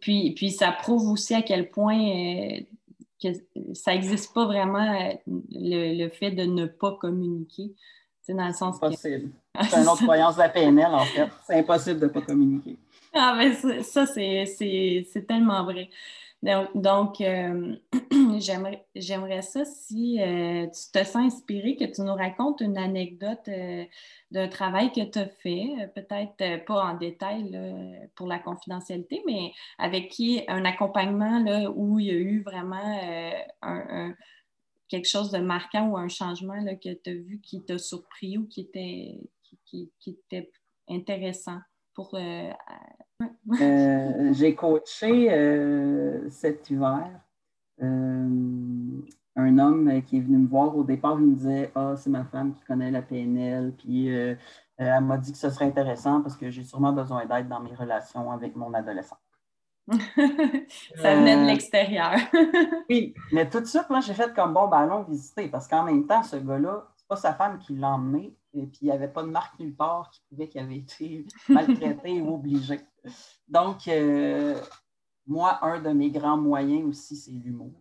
puis, 0.00 0.34
puis, 0.34 0.50
ça 0.50 0.70
prouve 0.72 1.08
aussi 1.08 1.34
à 1.34 1.40
quel 1.40 1.70
point 1.70 2.58
que 3.22 3.28
ça 3.72 3.92
n'existe 3.92 4.34
pas 4.34 4.44
vraiment 4.44 5.14
le, 5.26 6.08
fait 6.10 6.30
de 6.30 6.42
ne 6.42 6.66
pas 6.66 6.92
communiquer. 6.92 7.74
C'est 8.28 8.34
dans 8.34 8.46
le 8.46 8.52
sens 8.52 8.76
Impossible. 8.76 9.30
C'est 9.70 9.80
une 9.80 9.88
autre 9.88 10.02
croyance 10.02 10.34
de 10.34 10.40
la 10.40 10.50
PNL, 10.50 10.92
en 10.92 11.04
fait. 11.06 11.30
C'est 11.46 11.54
impossible 11.60 11.98
de 11.98 12.04
ne 12.04 12.10
pas 12.10 12.20
communiquer. 12.20 12.76
Ah, 13.14 13.34
ben 13.38 13.82
ça, 13.82 14.04
c'est 14.04 15.26
tellement 15.26 15.64
vrai. 15.64 15.88
Donc, 16.74 17.22
euh, 17.22 17.74
j'aimerais 18.94 19.42
ça 19.42 19.64
si 19.64 20.20
euh, 20.20 20.66
tu 20.66 20.92
te 20.92 21.04
sens 21.04 21.16
inspiré, 21.16 21.74
que 21.76 21.86
tu 21.86 22.02
nous 22.02 22.14
racontes 22.14 22.60
une 22.60 22.76
anecdote 22.76 23.48
euh, 23.48 23.84
d'un 24.30 24.48
travail 24.48 24.92
que 24.92 25.00
tu 25.10 25.18
as 25.18 25.26
fait, 25.26 25.90
peut-être 25.94 26.66
pas 26.66 26.84
en 26.84 26.98
détail 26.98 27.58
pour 28.14 28.26
la 28.26 28.38
confidentialité, 28.38 29.22
mais 29.26 29.52
avec 29.78 30.10
qui 30.10 30.42
un 30.48 30.66
accompagnement 30.66 31.42
là, 31.42 31.70
où 31.74 31.98
il 31.98 32.06
y 32.06 32.10
a 32.10 32.14
eu 32.14 32.42
vraiment 32.42 33.00
un 33.62 34.14
quelque 34.88 35.08
chose 35.08 35.30
de 35.30 35.38
marquant 35.38 35.88
ou 35.88 35.96
un 35.96 36.08
changement 36.08 36.60
là, 36.60 36.74
que 36.74 36.92
tu 36.94 37.10
as 37.10 37.14
vu 37.14 37.40
qui 37.42 37.62
t'a 37.62 37.78
surpris 37.78 38.38
ou 38.38 38.46
qui 38.46 38.62
était, 38.62 39.20
qui, 39.66 39.90
était 40.06 40.50
intéressant 40.88 41.58
pour. 41.94 42.14
Euh, 42.14 42.50
euh, 43.60 44.32
j'ai 44.32 44.54
coaché 44.54 45.32
euh, 45.32 46.28
cet 46.30 46.70
hiver 46.70 47.08
un 49.40 49.56
homme 49.58 50.02
qui 50.02 50.16
est 50.16 50.20
venu 50.20 50.38
me 50.38 50.48
voir. 50.48 50.76
Au 50.76 50.82
départ, 50.82 51.16
il 51.20 51.26
me 51.26 51.36
disait 51.36 51.70
Ah, 51.76 51.94
c'est 51.96 52.10
ma 52.10 52.24
femme 52.24 52.54
qui 52.54 52.64
connaît 52.64 52.90
la 52.90 53.02
PNL. 53.02 53.72
Puis 53.78 54.08
elle 54.08 55.04
m'a 55.04 55.16
dit 55.16 55.30
que 55.30 55.38
ce 55.38 55.48
serait 55.48 55.66
intéressant 55.66 56.20
parce 56.22 56.36
que 56.36 56.50
j'ai 56.50 56.64
sûrement 56.64 56.92
besoin 56.92 57.24
d'aide 57.24 57.48
dans 57.48 57.60
mes 57.60 57.74
relations 57.74 58.32
avec 58.32 58.56
mon 58.56 58.74
adolescent. 58.74 59.16
ça 60.96 61.14
venait 61.14 61.36
de 61.36 61.42
euh, 61.42 61.46
l'extérieur. 61.46 62.12
oui, 62.90 63.14
mais 63.32 63.48
tout 63.48 63.60
de 63.60 63.64
suite, 63.64 63.88
moi, 63.88 64.00
j'ai 64.00 64.14
fait 64.14 64.34
comme 64.34 64.52
bon, 64.52 64.68
ben 64.68 64.78
allons 64.78 65.02
visiter 65.04 65.48
parce 65.48 65.66
qu'en 65.66 65.84
même 65.84 66.06
temps, 66.06 66.22
ce 66.22 66.36
gars-là, 66.36 66.86
c'est 66.96 67.06
pas 67.08 67.16
sa 67.16 67.32
femme 67.32 67.58
qui 67.58 67.74
l'a 67.74 67.90
emmené, 67.90 68.36
et 68.52 68.66
puis 68.66 68.80
il 68.82 68.86
n'y 68.86 68.92
avait 68.92 69.08
pas 69.08 69.22
de 69.22 69.28
marque 69.28 69.58
nulle 69.58 69.74
part 69.74 70.10
qui 70.10 70.20
pouvait 70.28 70.48
qu'il 70.48 70.60
avait 70.60 70.78
été 70.78 71.26
maltraité 71.48 72.20
ou 72.20 72.34
obligé. 72.34 72.80
Donc, 73.48 73.88
euh, 73.88 74.60
moi, 75.26 75.58
un 75.64 75.80
de 75.80 75.90
mes 75.90 76.10
grands 76.10 76.38
moyens 76.38 76.86
aussi, 76.86 77.16
c'est 77.16 77.30
l'humour. 77.30 77.72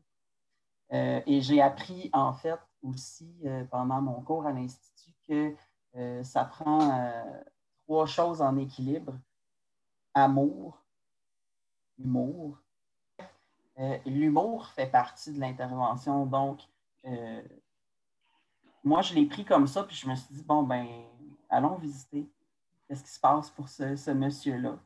Euh, 0.93 1.19
et 1.25 1.41
j'ai 1.41 1.61
appris, 1.61 2.09
en 2.13 2.33
fait, 2.33 2.59
aussi 2.81 3.43
pendant 3.69 4.01
mon 4.01 4.21
cours 4.21 4.45
à 4.45 4.53
l'Institut 4.53 5.13
que 5.27 6.23
ça 6.23 6.45
prend 6.45 7.11
trois 7.85 8.05
choses 8.05 8.41
en 8.41 8.55
équilibre. 8.57 9.13
Amour, 10.13 10.86
humour. 11.99 12.57
L'humour 14.05 14.67
fait 14.69 14.87
partie 14.87 15.31
de 15.33 15.39
l'intervention, 15.39 16.25
donc 16.25 16.61
moi, 18.87 19.01
je 19.01 19.13
l'ai 19.13 19.25
pris 19.25 19.43
comme 19.43 19.67
ça, 19.67 19.83
puis 19.83 19.95
je 19.95 20.09
me 20.09 20.15
suis 20.15 20.33
dit, 20.33 20.43
bon, 20.43 20.63
ben, 20.63 20.87
allons 21.49 21.75
visiter. 21.75 22.29
Qu'est-ce 22.87 23.03
qui 23.03 23.11
se 23.11 23.19
passe 23.19 23.49
pour 23.49 23.67
ce, 23.67 24.11
monsieur-là? 24.11 24.77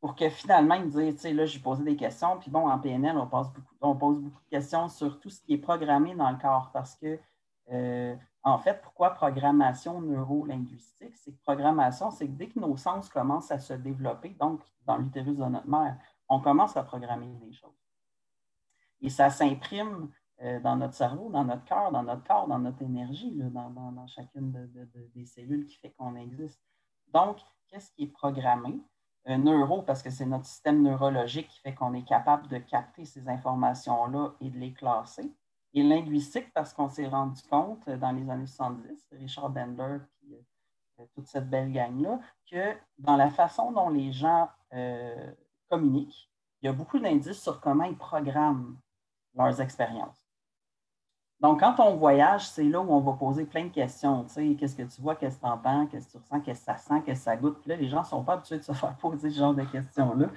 Pour 0.00 0.14
que 0.14 0.28
finalement, 0.30 0.76
il 0.76 0.86
me 0.86 0.90
dise, 0.90 1.14
tu 1.16 1.20
sais, 1.20 1.32
là, 1.32 1.44
j'ai 1.44 1.58
posé 1.58 1.84
des 1.84 1.96
questions, 1.96 2.38
puis 2.38 2.50
bon, 2.50 2.68
en 2.68 2.78
PNL, 2.78 3.16
on, 3.16 3.26
pose 3.26 3.48
beaucoup, 3.48 3.74
on 3.80 3.96
pose 3.96 4.18
beaucoup 4.18 4.42
de 4.44 4.50
questions 4.50 4.88
sur 4.88 5.20
tout 5.20 5.28
ce 5.28 5.40
qui 5.42 5.54
est 5.54 5.58
programmé 5.58 6.14
dans 6.14 6.30
le 6.30 6.38
corps, 6.38 6.70
parce 6.72 6.94
que, 6.94 7.18
euh, 7.70 8.16
en 8.42 8.58
fait, 8.58 8.80
pourquoi 8.80 9.10
programmation 9.10 10.00
neuro-linguistique? 10.00 11.16
C'est 11.16 11.32
que 11.32 11.42
programmation, 11.42 12.10
c'est 12.10 12.26
que 12.26 12.32
dès 12.32 12.48
que 12.48 12.58
nos 12.58 12.76
sens 12.76 13.08
commencent 13.10 13.50
à 13.50 13.58
se 13.58 13.74
développer, 13.74 14.30
donc 14.40 14.60
dans 14.86 14.96
l'utérus 14.96 15.36
de 15.36 15.44
notre 15.44 15.68
mère, 15.68 15.98
on 16.28 16.40
commence 16.40 16.76
à 16.76 16.82
programmer 16.82 17.26
des 17.40 17.52
choses. 17.52 17.70
Et 19.00 19.10
ça 19.10 19.30
s'imprime 19.30 20.10
euh, 20.42 20.60
dans 20.60 20.76
notre 20.76 20.94
cerveau, 20.94 21.30
dans 21.30 21.44
notre 21.44 21.64
cœur, 21.64 21.90
dans 21.90 22.02
notre 22.02 22.24
corps, 22.24 22.48
dans 22.48 22.58
notre 22.58 22.82
énergie, 22.82 23.32
dans, 23.34 24.06
chacune 24.06 24.52
des 25.14 25.24
cellules 25.24 25.66
qui 25.66 25.76
fait 25.76 25.90
qu'on 25.90 26.16
existe. 26.16 26.60
Donc, 27.12 27.38
qu'est-ce 27.68 27.90
qui 27.92 28.04
est 28.04 28.12
programmé? 28.12 28.80
Neuro, 29.26 29.82
parce 29.82 30.02
que 30.02 30.08
c'est 30.08 30.24
notre 30.24 30.46
système 30.46 30.82
neurologique 30.82 31.48
qui 31.48 31.60
fait 31.60 31.74
qu'on 31.74 31.92
est 31.92 32.04
capable 32.04 32.48
de 32.48 32.56
capter 32.56 33.04
ces 33.04 33.28
informations-là 33.28 34.32
et 34.40 34.48
de 34.48 34.58
les 34.58 34.72
classer. 34.72 35.30
Et 35.74 35.82
linguistique, 35.82 36.50
parce 36.54 36.72
qu'on 36.72 36.88
s'est 36.88 37.08
rendu 37.08 37.42
compte 37.42 37.86
euh, 37.88 37.98
dans 37.98 38.12
les 38.12 38.30
années 38.30 38.46
70, 38.46 39.06
Richard 39.12 39.50
Bender, 39.50 39.98
puis 40.18 40.34
euh, 40.98 41.04
toute 41.14 41.26
cette 41.26 41.50
belle 41.50 41.72
gang-là, 41.72 42.20
que 42.50 42.74
dans 42.98 43.16
la 43.16 43.28
façon 43.28 43.70
dont 43.72 43.90
les 43.90 44.12
gens 44.12 44.48
communiquent, 45.68 46.28
il 46.62 46.66
y 46.66 46.68
a 46.68 46.72
beaucoup 46.72 46.98
d'indices 46.98 47.40
sur 47.40 47.60
comment 47.60 47.84
ils 47.84 47.96
programment 47.96 48.76
leurs 49.34 49.60
expériences. 49.60 50.28
Donc, 51.40 51.60
quand 51.60 51.78
on 51.78 51.94
voyage, 51.94 52.48
c'est 52.48 52.64
là 52.64 52.80
où 52.80 52.92
on 52.92 53.00
va 53.00 53.12
poser 53.12 53.44
plein 53.44 53.64
de 53.66 53.70
questions. 53.70 54.24
Tu 54.24 54.32
sais, 54.32 54.56
qu'est-ce 54.58 54.74
que 54.74 54.82
tu 54.82 55.00
vois, 55.00 55.14
qu'est-ce 55.14 55.36
que 55.36 55.42
tu 55.42 55.46
entends, 55.46 55.86
qu'est-ce 55.86 56.06
que 56.08 56.12
tu 56.12 56.18
ressens, 56.18 56.40
qu'est-ce 56.40 56.60
que 56.60 56.64
ça 56.64 56.76
sent, 56.76 57.02
qu'est-ce 57.06 57.20
que 57.20 57.24
ça 57.24 57.36
goûte? 57.36 57.60
Puis 57.60 57.70
là, 57.70 57.76
les 57.76 57.88
gens 57.88 58.00
ne 58.00 58.06
sont 58.06 58.24
pas 58.24 58.32
habitués 58.34 58.58
de 58.58 58.64
se 58.64 58.72
faire 58.72 58.96
poser 58.96 59.30
ce 59.30 59.38
genre 59.38 59.54
de 59.54 59.62
questions-là. 59.62 60.30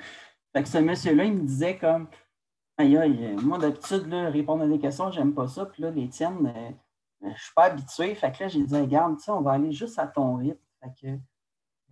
Fait 0.53 0.61
que 0.61 0.69
ce 0.69 0.77
monsieur-là, 0.77 1.23
il 1.23 1.33
me 1.33 1.41
disait 1.41 1.77
comme 1.77 2.07
Aïe, 2.77 2.97
aïe, 2.97 3.35
moi 3.43 3.57
d'habitude, 3.57 4.13
répondre 4.13 4.63
à 4.63 4.67
des 4.67 4.79
questions, 4.79 5.11
j'aime 5.11 5.33
pas 5.33 5.47
ça. 5.47 5.65
Puis 5.65 5.81
là, 5.81 5.89
les 5.91 6.07
tiennes, 6.07 6.53
euh, 6.55 7.29
je 7.35 7.43
suis 7.43 7.53
pas 7.55 7.65
habitué. 7.65 8.13
Fait 8.15 8.31
que 8.31 8.43
là, 8.43 8.47
j'ai 8.49 8.63
dit 8.63 8.75
Regarde, 8.75 9.17
on 9.27 9.41
va 9.41 9.53
aller 9.53 9.71
juste 9.71 9.97
à 9.97 10.07
ton 10.07 10.35
rythme. 10.35 10.59
Fait 10.81 10.93
que 11.01 11.17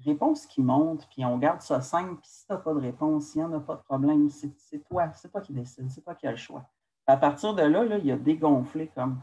réponds 0.05 0.35
ce 0.35 0.47
qui 0.47 0.61
monte, 0.61 1.07
puis 1.09 1.25
on 1.25 1.37
garde 1.37 1.61
ça 1.61 1.81
simple. 1.81 2.15
Puis 2.21 2.29
si 2.29 2.45
tu 2.45 2.53
n'as 2.53 2.59
pas 2.59 2.73
de 2.73 2.79
réponse, 2.79 3.27
s'il 3.27 3.41
n'y 3.41 3.47
en 3.47 3.53
a 3.53 3.59
pas 3.59 3.75
de 3.75 3.81
problème, 3.81 4.29
c'est 4.29 4.79
toi, 4.89 5.11
c'est 5.13 5.31
toi 5.31 5.41
qui 5.41 5.53
décide, 5.53 5.89
c'est 5.89 6.01
toi 6.01 6.15
qui 6.15 6.27
as 6.27 6.31
le 6.31 6.37
choix. 6.37 6.63
À 7.07 7.17
partir 7.17 7.53
de 7.53 7.63
là, 7.63 7.83
il 7.83 8.11
a 8.11 8.17
dégonflé 8.17 8.87
comme. 8.95 9.19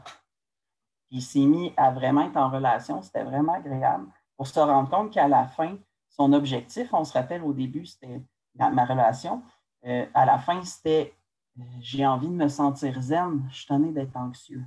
il 1.09 1.21
s'est 1.21 1.45
mis 1.45 1.73
à 1.77 1.91
vraiment 1.91 2.21
être 2.21 2.37
en 2.37 2.49
relation. 2.49 3.01
C'était 3.01 3.23
vraiment 3.23 3.53
agréable 3.53 4.07
pour 4.35 4.47
se 4.47 4.59
rendre 4.59 4.89
compte 4.89 5.11
qu'à 5.11 5.27
la 5.27 5.47
fin, 5.47 5.77
son 6.09 6.33
objectif, 6.33 6.93
on 6.93 7.03
se 7.03 7.13
rappelle 7.13 7.43
au 7.43 7.53
début, 7.53 7.85
c'était 7.85 8.21
ma 8.55 8.85
relation. 8.85 9.41
Euh, 9.85 10.05
à 10.13 10.25
la 10.25 10.37
fin, 10.37 10.63
c'était 10.63 11.13
euh, 11.59 11.63
j'ai 11.79 12.05
envie 12.05 12.27
de 12.27 12.33
me 12.33 12.47
sentir 12.47 13.01
zen, 13.01 13.47
je 13.49 13.61
suis 13.61 13.93
d'être 13.93 14.15
anxieux. 14.15 14.63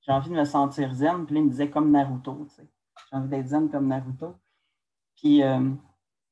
J'ai 0.00 0.12
envie 0.12 0.30
de 0.30 0.36
me 0.36 0.44
sentir 0.44 0.94
zen. 0.94 1.26
Puis 1.26 1.36
il 1.36 1.44
me 1.44 1.50
disait 1.50 1.70
comme 1.70 1.90
Naruto. 1.90 2.46
J'ai 2.56 3.16
envie 3.16 3.28
d'être 3.28 3.48
zen 3.48 3.70
comme 3.70 3.88
Naruto. 3.88 4.36
Puis 5.20 5.42
euh, 5.42 5.70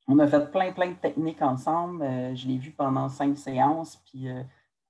on 0.09 0.19
a 0.19 0.27
fait 0.27 0.51
plein, 0.51 0.73
plein 0.73 0.91
de 0.91 0.95
techniques 0.95 1.43
ensemble. 1.43 2.05
je 2.35 2.47
l'ai 2.47 2.59
vu 2.59 2.71
pendant 2.71 3.09
cinq 3.09 3.37
séances. 3.37 3.97
Puis 4.07 4.29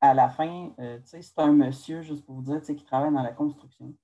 à 0.00 0.14
la 0.14 0.28
fin, 0.28 0.70
euh, 0.78 0.98
c'est 1.04 1.38
un 1.38 1.52
monsieur, 1.52 2.02
juste 2.02 2.24
pour 2.24 2.36
vous 2.36 2.42
dire, 2.42 2.60
qui 2.62 2.84
travaille 2.84 3.12
dans 3.12 3.22
la 3.22 3.32
construction, 3.32 3.94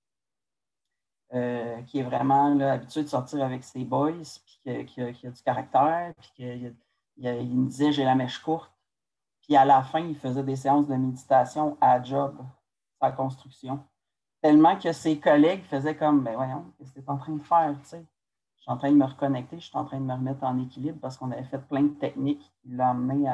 euh, 1.34 1.80
qui 1.82 1.98
est 1.98 2.02
vraiment 2.02 2.58
habitué 2.60 3.02
de 3.02 3.08
sortir 3.08 3.42
avec 3.44 3.64
ses 3.64 3.84
boys, 3.84 4.12
puis 4.44 4.86
qui, 4.86 5.00
a, 5.00 5.30
du 5.30 5.42
caractère, 5.42 6.14
puis 6.16 6.74
il, 7.18 7.58
me 7.58 7.68
disait 7.68 7.92
j'ai 7.92 8.04
la 8.04 8.14
mèche 8.14 8.38
courte. 8.38 8.72
Puis 9.42 9.56
à 9.56 9.64
la 9.64 9.82
fin, 9.82 10.00
il 10.00 10.16
faisait 10.16 10.42
des 10.42 10.56
séances 10.56 10.86
de 10.86 10.94
méditation 10.94 11.76
à 11.80 12.02
job, 12.02 12.38
sa 13.00 13.10
construction. 13.12 13.84
Tellement 14.40 14.76
que 14.78 14.92
ses 14.92 15.18
collègues 15.18 15.64
faisaient 15.64 15.96
comme 15.96 16.22
ben 16.22 16.34
voyons, 16.34 16.72
qu'est-ce 16.78 16.92
que 16.92 17.00
tu 17.00 17.08
en 17.08 17.18
train 17.18 17.32
de 17.32 17.42
faire? 17.42 17.74
Je 18.62 18.66
suis 18.66 18.72
en 18.74 18.76
train 18.76 18.92
de 18.92 18.96
me 18.96 19.04
reconnecter, 19.04 19.58
je 19.58 19.66
suis 19.66 19.76
en 19.76 19.84
train 19.84 19.98
de 19.98 20.04
me 20.04 20.12
remettre 20.12 20.44
en 20.44 20.56
équilibre 20.56 20.96
parce 21.02 21.16
qu'on 21.16 21.32
avait 21.32 21.42
fait 21.42 21.58
plein 21.58 21.82
de 21.82 21.94
techniques 21.94 22.48
qui 22.60 22.68
l'ont 22.68 22.90
amené 22.90 23.28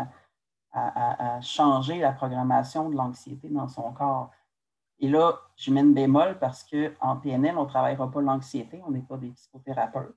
à, 0.73 1.41
changer 1.43 1.99
la 1.99 2.13
programmation 2.13 2.89
de 2.89 2.97
l'anxiété 2.97 3.51
dans 3.51 3.69
son 3.69 3.93
corps. 3.93 4.31
Et 5.01 5.09
là, 5.11 5.35
je 5.55 5.71
mets 5.71 5.81
une 5.81 5.93
bémol 5.93 6.39
parce 6.39 6.65
qu'en 6.65 7.17
PNL, 7.19 7.59
on 7.59 7.65
ne 7.65 7.69
travaillera 7.69 8.11
pas 8.11 8.23
l'anxiété, 8.23 8.81
on 8.87 8.91
n'est 8.91 9.03
pas 9.03 9.19
des 9.19 9.29
psychothérapeutes. 9.29 10.17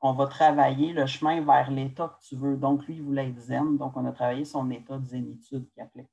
On 0.00 0.14
va 0.14 0.26
travailler 0.26 0.94
le 0.94 1.04
chemin 1.04 1.42
vers 1.42 1.70
l'état 1.70 2.08
que 2.08 2.26
tu 2.26 2.36
veux. 2.36 2.56
Donc, 2.56 2.86
lui, 2.86 2.94
il 2.94 3.02
voulait 3.02 3.28
être 3.28 3.38
zen, 3.38 3.76
donc 3.76 3.94
on 3.94 4.06
a 4.06 4.12
travaillé 4.12 4.46
son 4.46 4.70
état 4.70 4.96
de 4.96 5.04
zénitude 5.04 5.68
qu'il 5.68 5.82
appelait. 5.82 6.08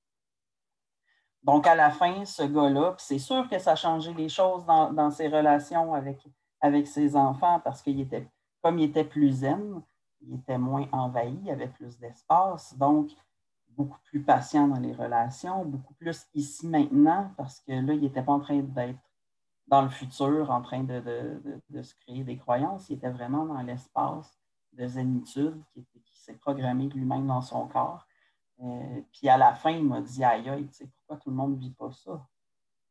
Donc, 1.44 1.66
à 1.66 1.76
la 1.76 1.92
fin, 1.92 2.26
ce 2.26 2.44
gars-là, 2.44 2.96
c'est 2.98 3.20
sûr 3.20 3.48
que 3.48 3.58
ça 3.58 3.72
a 3.72 3.76
changé 3.76 4.14
les 4.14 4.28
choses 4.28 4.66
dans, 4.66 5.12
ses 5.12 5.30
relations 5.30 5.94
avec, 5.94 6.20
avec 6.64 6.88
ses 6.88 7.16
enfants 7.18 7.60
parce 7.60 7.82
qu'il 7.82 8.00
était, 8.00 8.26
comme 8.62 8.80
il 8.80 8.86
était 8.86 9.04
plus 9.04 9.32
zen, 9.42 9.84
il 10.22 10.36
était 10.36 10.58
moins 10.58 10.88
envahi, 10.94 11.38
il 11.44 11.52
avait 11.52 11.68
plus 11.68 12.00
d'espace. 12.00 12.76
Donc, 12.78 13.12
beaucoup 13.68 14.00
plus 14.06 14.24
patient 14.24 14.70
dans 14.70 14.80
les 14.80 14.94
relations, 14.94 15.66
beaucoup 15.66 15.94
plus 15.96 16.26
ici 16.34 16.66
maintenant, 16.66 17.32
parce 17.36 17.60
que 17.60 17.74
là, 17.74 17.94
il 17.94 18.02
n'était 18.02 18.24
pas 18.24 18.32
en 18.32 18.40
train 18.40 18.60
d'être 18.60 19.00
dans 19.68 19.82
le 19.82 19.90
futur, 19.90 20.52
en 20.52 20.62
train 20.62 20.84
de, 20.84 21.42
se 21.82 21.96
créer 21.96 22.24
des 22.24 22.38
croyances. 22.38 22.90
Il 22.90 22.94
était 22.94 23.10
vraiment 23.10 23.46
dans 23.46 23.62
l'espace 23.62 24.40
de 24.72 24.88
zénitude 24.88 25.62
qui, 25.74 25.86
s'est 26.14 26.36
programmé 26.36 26.88
lui-même 26.88 27.28
dans 27.28 27.42
son 27.42 27.68
corps. 27.68 28.08
Euh, 28.62 29.02
puis 29.12 29.28
à 29.28 29.38
la 29.38 29.54
fin, 29.54 29.72
il 29.72 29.84
m'a 29.84 30.00
dit 30.00 30.24
Aïe, 30.24 30.48
aïe, 30.48 30.70
pourquoi 30.96 31.18
tout 31.18 31.30
le 31.30 31.36
monde 31.36 31.56
ne 31.56 31.60
vit 31.60 31.74
pas 31.74 31.92
ça? 31.92 32.26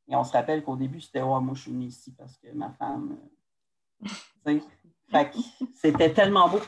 Et 0.06 0.14
on 0.14 0.22
se 0.22 0.32
rappelle 0.32 0.62
qu'au 0.62 0.76
début, 0.76 1.00
c'était 1.00 1.22
Oh, 1.22 1.40
moi, 1.40 1.54
je 1.54 1.62
suis 1.62 1.72
ici 1.72 2.12
parce 2.12 2.36
que 2.36 2.52
ma 2.52 2.70
femme. 2.72 3.16
Euh, 4.48 4.58
c'était 5.74 6.12
tellement 6.12 6.48
beau. 6.48 6.58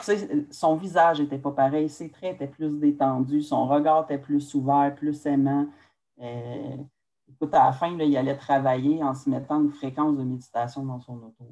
son 0.51 0.77
visage 0.77 1.21
n'était 1.21 1.39
pas 1.39 1.53
pareil, 1.53 1.89
ses 1.89 2.11
traits 2.11 2.35
étaient 2.35 2.47
plus 2.47 2.79
détendus, 2.79 3.43
son 3.43 3.67
regard 3.67 4.05
était 4.05 4.19
plus 4.19 4.55
ouvert, 4.55 4.95
plus 4.95 5.25
aimant. 5.27 5.67
Euh, 6.21 6.77
écoute, 7.29 7.55
à 7.55 7.65
la 7.65 7.73
fin, 7.73 7.89
il 7.99 8.17
allait 8.17 8.37
travailler 8.37 9.03
en 9.03 9.15
se 9.15 9.31
mettant 9.31 9.63
une 9.63 9.71
fréquence 9.71 10.17
de 10.17 10.23
méditation 10.23 10.85
dans 10.85 11.01
son 11.01 11.15
auto. 11.15 11.47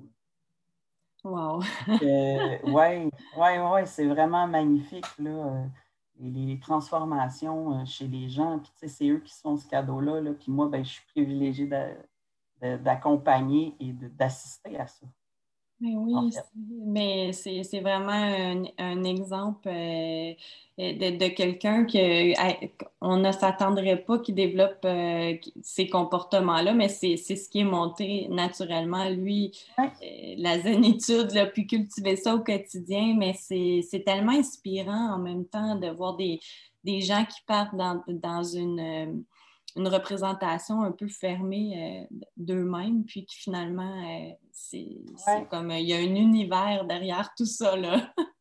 Wow! 1.24 1.62
oui, 1.88 3.10
ouais, 3.36 3.60
ouais, 3.60 3.86
c'est 3.86 4.06
vraiment 4.06 4.46
magnifique. 4.46 5.06
Là, 5.18 5.64
les, 6.18 6.58
transformations 6.58 7.80
euh, 7.80 7.84
chez 7.84 8.06
les 8.06 8.28
gens. 8.28 8.60
c'est 8.74 9.08
eux 9.08 9.20
qui 9.20 9.34
sont 9.34 9.56
ce 9.56 9.66
cadeau-là. 9.66 10.20
Là, 10.20 10.32
puis 10.32 10.50
moi, 10.52 10.68
ben, 10.68 10.84
je 10.84 10.90
suis 10.90 11.06
privilégiée 11.06 11.70
d'accompagner 12.60 13.74
et 13.80 13.92
d'assister 13.92 14.78
à 14.78 14.86
ça. 14.86 15.06
Mais 15.82 15.96
oui, 15.96 16.30
mais 16.86 17.32
c'est 17.32 17.80
vraiment 17.80 18.12
un, 18.78 19.02
exemple 19.02 19.68
euh, 19.68 20.32
de, 20.78 21.28
quelqu'un 21.28 21.84
qu'on 21.84 23.16
ne 23.16 23.32
s'attendrait 23.32 23.96
pas 23.96 24.20
qu'il 24.20 24.36
développe 24.36 24.78
euh, 24.84 25.34
ces 25.60 25.88
comportements-là, 25.88 26.72
mais 26.72 26.88
c'est 26.88 27.16
ce 27.16 27.48
qui 27.48 27.60
est 27.60 27.64
monté 27.64 28.28
naturellement. 28.30 29.08
Lui, 29.08 29.58
euh, 29.80 29.82
la 30.38 30.60
zénitude, 30.60 31.32
là, 31.32 31.46
puis 31.46 31.66
cultiver 31.66 32.14
ça 32.14 32.36
au 32.36 32.40
quotidien, 32.44 33.16
mais 33.18 33.34
c'est 33.34 34.04
tellement 34.06 34.38
inspirant 34.38 35.14
en 35.14 35.18
même 35.18 35.46
temps 35.46 35.74
de 35.74 35.88
voir 35.88 36.16
des, 36.16 36.38
gens 37.00 37.24
qui 37.24 37.40
partent 37.44 37.74
dans, 37.74 38.00
dans 38.06 38.44
une 38.44 39.24
une 39.76 39.88
représentation 39.88 40.82
un 40.82 40.92
peu 40.92 41.08
fermée 41.08 42.06
euh, 42.10 42.16
d'eux-mêmes, 42.36 43.04
puis 43.04 43.24
qui 43.24 43.38
finalement, 43.38 44.02
euh, 44.04 44.30
c'est 44.50 45.02
comme 45.50 45.70
il 45.70 45.88
y 45.88 45.94
a 45.94 45.98
un 45.98 46.14
univers 46.14 46.84
derrière 46.84 47.32
tout 47.36 47.46
ça. 47.46 47.74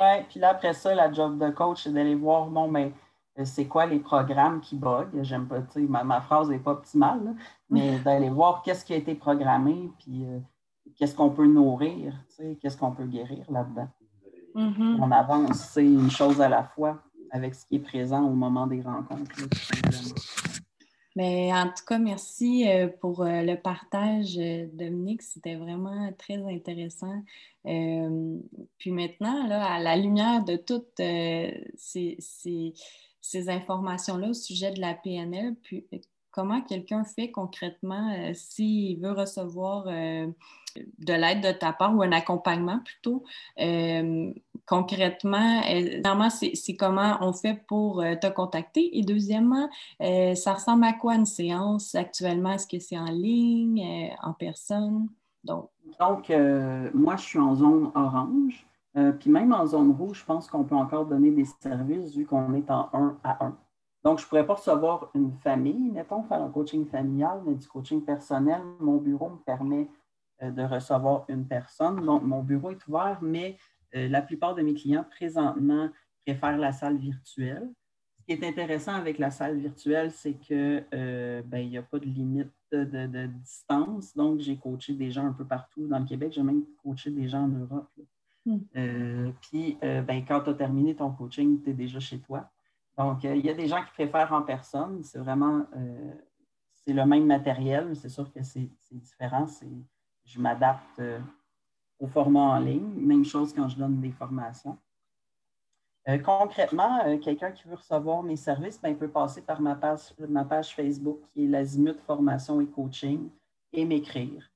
Oui, 0.00 0.24
puis 0.28 0.40
là, 0.40 0.50
après 0.50 0.72
ça, 0.72 0.92
la 0.92 1.12
job 1.12 1.38
de 1.38 1.50
coach, 1.50 1.84
c'est 1.84 1.92
d'aller 1.92 2.16
voir, 2.16 2.46
bon, 2.46 2.68
mais 2.68 2.92
ben, 3.36 3.44
c'est 3.44 3.66
quoi 3.66 3.86
les 3.86 4.00
programmes 4.00 4.60
qui 4.60 4.76
bug. 4.76 5.08
J'aime 5.22 5.46
pas, 5.46 5.60
tu 5.62 5.86
sais, 5.86 5.88
ma, 5.88 6.20
phrase 6.20 6.50
n'est 6.50 6.58
pas 6.58 6.72
optimale, 6.72 7.36
mais 7.70 7.98
d'aller 8.04 8.30
voir 8.30 8.62
qu'est-ce 8.62 8.84
qui 8.84 8.92
a 8.92 8.96
été 8.96 9.14
programmé, 9.14 9.90
puis 10.00 10.24
euh, 10.24 10.40
qu'est-ce 10.96 11.14
qu'on 11.14 11.30
peut 11.30 11.46
nourrir, 11.46 12.12
tu 12.28 12.34
sais, 12.34 12.58
qu'est-ce 12.60 12.76
qu'on 12.76 12.90
peut 12.92 13.06
guérir 13.06 13.44
là-dedans. 13.50 13.88
Mm-hmm. 14.56 14.98
On 15.00 15.10
avance, 15.10 15.58
c'est 15.72 15.86
une 15.86 16.10
chose 16.10 16.40
à 16.40 16.48
la 16.48 16.64
fois 16.64 17.00
avec 17.30 17.54
ce 17.54 17.66
qui 17.66 17.76
est 17.76 17.80
présent 17.80 18.22
au 18.22 18.34
moment 18.34 18.66
des 18.66 18.80
rencontres. 18.80 19.32
Mais 21.16 21.52
en 21.52 21.68
tout 21.68 21.84
cas, 21.86 21.98
merci 21.98 22.68
euh, 22.68 22.88
pour 22.88 23.22
euh, 23.22 23.42
le 23.42 23.56
partage, 23.56 24.36
euh, 24.36 24.66
Dominique. 24.72 25.22
C'était 25.22 25.54
vraiment 25.54 26.12
très 26.18 26.42
intéressant. 26.44 27.22
puis 27.64 28.90
maintenant, 28.90 29.46
là, 29.46 29.64
à 29.64 29.78
la 29.78 29.96
lumière 29.96 30.44
de 30.44 30.56
toutes 30.56 31.00
ces, 31.76 32.18
ces 33.20 33.48
informations-là 33.48 34.28
au 34.28 34.34
sujet 34.34 34.72
de 34.72 34.80
la 34.80 34.94
PNL, 34.94 35.54
puis 35.62 35.86
comment 36.30 36.60
quelqu'un 36.62 37.04
fait 37.04 37.30
concrètement 37.30 38.32
s'il 38.34 38.98
veut 39.00 39.12
recevoir 39.12 39.84
de 39.86 41.12
l'aide 41.12 41.42
de 41.42 41.52
ta 41.52 41.72
part 41.72 41.96
ou 41.96 42.02
un 42.02 42.12
accompagnement 42.12 42.80
plutôt. 42.80 43.24
Euh, 44.72 44.76
concrètement, 44.76 45.60
c'est 46.30 46.76
comment 46.76 47.18
on 47.20 47.32
fait 47.32 47.64
pour 47.66 48.02
te 48.20 48.26
contacter. 48.28 48.96
Et 48.98 49.02
deuxièmement, 49.02 49.68
ça 50.00 50.54
ressemble 50.54 50.84
à 50.84 50.92
quoi 50.92 51.14
une 51.14 51.26
séance? 51.26 51.94
Actuellement? 51.94 52.52
Est-ce 52.52 52.66
que 52.66 52.78
c'est 52.78 52.98
en 52.98 53.10
ligne, 53.10 54.10
en 54.22 54.32
personne? 54.32 55.08
Donc, 55.44 55.70
moi, 56.94 57.16
je 57.16 57.22
suis 57.22 57.38
en 57.38 57.54
zone 57.54 57.90
orange. 57.94 58.66
puis 59.20 59.30
même 59.30 59.52
en 59.52 59.66
zone 59.66 59.92
rouge, 59.92 60.20
je 60.20 60.24
pense 60.24 60.48
qu'on 60.48 60.64
peut 60.64 60.76
encore 60.76 61.06
donner 61.06 61.30
des 61.30 61.46
services 61.60 62.14
vu 62.14 62.24
qu'on 62.24 62.54
est 62.54 62.70
en 62.70 62.88
1 62.92 63.18
à 63.22 63.44
1. 63.44 63.56
Donc, 64.04 64.18
je 64.18 64.24
ne 64.24 64.28
pourrais 64.28 64.46
pas 64.46 64.54
recevoir 64.54 65.10
une 65.14 65.32
famille, 65.32 65.90
mettons, 65.90 66.22
faire 66.24 66.42
un 66.42 66.50
coaching 66.50 66.86
familial, 66.86 67.40
mais 67.46 67.54
du 67.54 67.66
coaching 67.66 68.02
personnel. 68.02 68.60
Mon 68.78 68.98
bureau 68.98 69.30
me 69.30 69.36
permet 69.36 69.88
euh, 70.42 70.50
de 70.50 70.62
recevoir 70.62 71.24
une 71.28 71.46
personne. 71.46 72.04
Donc, 72.04 72.22
mon 72.22 72.42
bureau 72.42 72.70
est 72.70 72.86
ouvert, 72.86 73.18
mais 73.22 73.56
euh, 73.94 74.08
la 74.08 74.22
plupart 74.22 74.54
de 74.54 74.62
mes 74.62 74.74
clients 74.74 75.04
présentement 75.10 75.90
préfèrent 76.24 76.58
la 76.58 76.72
salle 76.72 76.96
virtuelle. 76.96 77.68
Ce 78.18 78.24
qui 78.24 78.32
est 78.32 78.48
intéressant 78.48 78.94
avec 78.94 79.18
la 79.18 79.30
salle 79.30 79.58
virtuelle, 79.58 80.10
c'est 80.10 80.34
qu'il 80.34 80.86
euh, 80.94 81.42
ben, 81.44 81.68
n'y 81.68 81.76
a 81.76 81.82
pas 81.82 81.98
de 81.98 82.06
limite 82.06 82.52
de, 82.72 83.26
distance. 83.26 84.16
Donc, 84.16 84.40
j'ai 84.40 84.56
coaché 84.56 84.94
des 84.94 85.10
gens 85.10 85.26
un 85.26 85.32
peu 85.32 85.44
partout 85.44 85.86
dans 85.86 85.98
le 85.98 86.06
Québec. 86.06 86.32
J'ai 86.32 86.42
même 86.42 86.64
coaché 86.82 87.10
des 87.10 87.28
gens 87.28 87.44
en 87.44 87.48
Europe. 87.48 87.90
Hmm. 88.46 89.30
puis, 89.40 89.78
ben, 89.80 90.24
quand 90.26 90.42
tu 90.42 90.50
as 90.50 90.54
terminé 90.54 90.94
ton 90.94 91.10
coaching, 91.12 91.62
tu 91.62 91.70
es 91.70 91.72
déjà 91.72 92.00
chez 92.00 92.18
toi. 92.18 92.50
Donc, 92.96 93.24
euh, 93.24 93.34
il 93.34 93.44
y 93.44 93.50
a 93.50 93.54
des 93.54 93.66
gens 93.66 93.82
qui 93.82 93.90
préfèrent 93.92 94.32
en 94.32 94.42
personne. 94.42 95.02
C'est 95.02 95.18
vraiment 95.18 95.66
euh, 95.76 96.14
c'est 96.72 96.92
le 96.92 97.04
même 97.06 97.26
matériel, 97.26 97.96
c'est 97.96 98.08
sûr 98.08 98.32
que 98.32 98.42
c'est 98.42 98.70
différent. 98.92 99.46
Je 100.24 100.40
m'adapte 100.40 100.98
euh, 101.00 101.18
format 102.06 102.56
en 102.56 102.58
ligne. 102.58 102.92
Même 102.96 103.24
chose 103.24 103.52
quand 103.52 103.68
je 103.68 103.76
donne 103.76 104.00
des 104.00 104.12
formations. 104.12 104.76
concrètement, 106.24 107.18
quelqu'un 107.18 107.50
qui 107.52 107.66
veut 107.66 107.76
recevoir 107.76 108.22
mes 108.22 108.36
services, 108.36 108.80
ben, 108.80 108.90
il 108.90 108.96
peut 108.96 109.08
passer 109.08 109.40
par 109.40 109.60
ma 109.60 109.74
page, 109.74 110.74
Facebook 110.74 111.18
qui 111.32 111.44
est 111.44 111.48
l'Azimut 111.48 111.98
Formation 112.00 112.60
et 112.60 112.66
Coaching 112.66 113.28
et 113.72 113.84
m'écrire. 113.84 114.50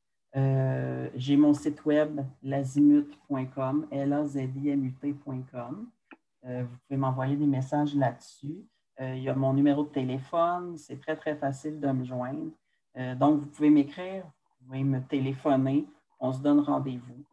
J'ai 1.14 1.36
mon 1.36 1.54
site 1.54 1.84
web 1.84 2.20
lazimut.com, 2.42 3.86
l 3.90 4.12
a 4.12 4.26
z 4.26 4.36
i 4.36 4.68
m 4.68 4.84
u 4.84 4.92
t.com. 4.92 5.88
Euh, 6.46 6.62
vous 6.62 6.76
pouvez 6.86 6.96
m'envoyer 6.96 7.36
des 7.36 7.46
messages 7.46 7.94
là-dessus. 7.94 8.64
Euh, 9.00 9.14
il 9.14 9.22
y 9.22 9.28
a 9.28 9.34
mon 9.34 9.52
numéro 9.52 9.84
de 9.84 9.88
téléphone. 9.88 10.76
C'est 10.78 11.00
très, 11.00 11.16
très 11.16 11.36
facile 11.36 11.80
de 11.80 11.88
me 11.88 12.04
joindre. 12.04 12.50
Euh, 12.96 13.14
donc, 13.14 13.40
vous 13.40 13.46
pouvez 13.46 13.70
m'écrire, 13.70 14.24
vous 14.24 14.66
pouvez 14.66 14.84
me 14.84 15.00
téléphoner. 15.00 15.86
On 16.20 16.32
se 16.32 16.40
donne 16.40 16.60
rendez-vous. 16.60 17.24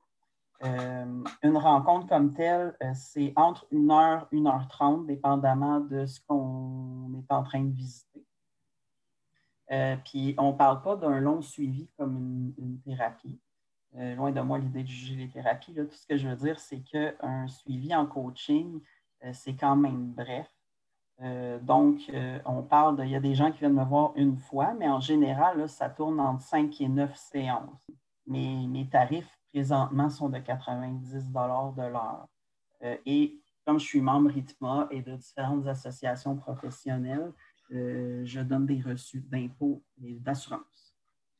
Une 0.61 1.57
rencontre 1.57 2.07
comme 2.07 2.33
telle, 2.33 2.75
c'est 2.93 3.33
entre 3.35 3.67
1h, 3.71 4.27
1h30, 4.31 5.05
dépendamment 5.05 5.79
de 5.79 6.05
ce 6.05 6.19
qu'on 6.27 7.11
est 7.13 7.31
en 7.31 7.43
train 7.43 7.61
de 7.61 7.73
visiter. 7.73 8.25
puis, 10.05 10.35
on 10.37 10.53
ne 10.53 10.57
parle 10.57 10.81
pas 10.81 10.95
d'un 10.95 11.19
long 11.19 11.41
suivi 11.41 11.89
comme 11.97 12.53
une, 12.57 12.79
thérapie. 12.81 13.39
loin 13.93 14.31
de 14.31 14.41
moi 14.41 14.57
l'idée 14.57 14.83
de 14.83 14.87
juger 14.87 15.15
les 15.15 15.29
thérapies. 15.29 15.73
Tout 15.73 15.87
ce 15.91 16.07
que 16.07 16.17
je 16.17 16.29
veux 16.29 16.35
dire, 16.35 16.59
c'est 16.59 16.81
qu'un 16.81 17.47
suivi 17.47 17.93
en 17.93 18.05
coaching, 18.05 18.81
euh, 19.23 19.31
c'est 19.33 19.55
quand 19.55 19.75
même 19.75 20.13
bref. 20.13 20.47
Euh, 21.21 21.59
donc, 21.59 22.01
euh, 22.09 22.39
on 22.45 22.61
parle 22.61 22.97
de, 22.97 23.03
il 23.03 23.11
y 23.11 23.15
a 23.15 23.21
des 23.21 23.35
gens 23.35 23.51
qui 23.51 23.59
viennent 23.59 23.73
me 23.73 23.85
voir 23.85 24.11
une 24.15 24.37
fois, 24.37 24.73
mais 24.73 24.87
en 24.87 24.99
général, 24.99 25.67
ça 25.69 25.89
tourne 25.89 26.19
entre 26.19 26.41
5 26.41 26.81
et 26.81 26.89
9 26.89 27.15
séances. 27.15 27.87
Mes, 28.27 28.67
mes 28.67 28.87
tarifs 28.89 29.39
présentement 29.55 30.09
sont 30.09 30.27
de 30.27 30.39
90 30.39 31.31
de 31.31 31.81
l'heure. 31.81 32.27
et 33.05 33.39
comme 33.65 33.79
je 33.79 33.85
suis 33.85 34.01
membre 34.01 34.29
RITMA 34.29 34.89
et 34.91 35.01
de 35.01 35.15
différentes 35.15 35.65
associations 35.65 36.35
professionnelles, 36.35 37.31
je 37.69 38.41
donne 38.41 38.65
des 38.65 38.81
reçus 38.81 39.21
d'impôts 39.21 39.81
et 40.03 40.19
d'assurance. 40.19 40.93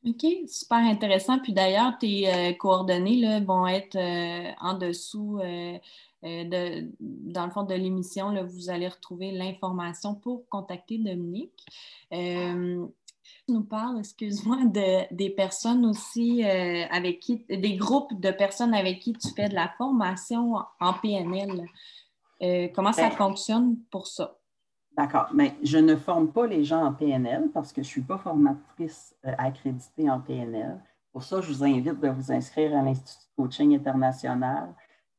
OK, 0.04 0.24
super 0.46 0.78
intéressant. 0.78 1.38
Puis 1.38 1.52
d'ailleurs, 1.52 1.98
tes 1.98 2.56
coordonnées 2.58 3.20
là, 3.20 3.40
vont 3.40 3.66
être 3.66 3.98
en 4.60 4.74
dessous 4.78 5.40
euh, 6.26 6.90
dans 7.00 7.44
le 7.44 7.50
fond 7.50 7.62
de 7.62 7.74
l'émission, 7.74 8.34
vous 8.44 8.70
allez 8.70 8.88
retrouver 8.88 9.32
l'information 9.32 10.14
pour 10.14 10.48
contacter 10.48 10.98
Dominique. 10.98 11.64
Euh, 13.26 13.42
tu 13.46 13.52
nous 13.52 13.64
parles, 13.64 13.98
excuse-moi, 13.98 14.64
de, 14.66 15.14
des 15.14 15.30
personnes 15.30 15.86
aussi 15.86 16.44
euh, 16.44 16.84
avec 16.90 17.20
qui, 17.20 17.44
des 17.48 17.76
groupes 17.76 18.18
de 18.20 18.30
personnes 18.30 18.74
avec 18.74 19.00
qui 19.00 19.12
tu 19.12 19.28
fais 19.34 19.48
de 19.48 19.54
la 19.54 19.68
formation 19.78 20.56
en 20.80 20.92
PNL. 20.94 21.66
comment 22.74 22.92
ça 22.92 23.08
ben, 23.08 23.16
fonctionne 23.16 23.76
pour 23.90 24.06
ça? 24.06 24.38
D'accord. 24.96 25.28
Mais 25.34 25.54
je 25.62 25.78
ne 25.78 25.96
forme 25.96 26.32
pas 26.32 26.46
les 26.46 26.64
gens 26.64 26.84
en 26.84 26.92
PNL 26.92 27.50
parce 27.52 27.72
que 27.72 27.82
je 27.82 27.88
ne 27.88 27.90
suis 27.90 28.02
pas 28.02 28.18
formatrice 28.18 29.14
accréditée 29.22 30.08
en 30.08 30.20
PNL. 30.20 30.80
Pour 31.12 31.22
ça, 31.22 31.40
je 31.40 31.48
vous 31.52 31.64
invite 31.64 32.00
de 32.00 32.08
vous 32.08 32.32
inscrire 32.32 32.76
à 32.76 32.82
l'Institut 32.82 33.26
de 33.36 33.42
coaching 33.42 33.74
international 33.74 34.74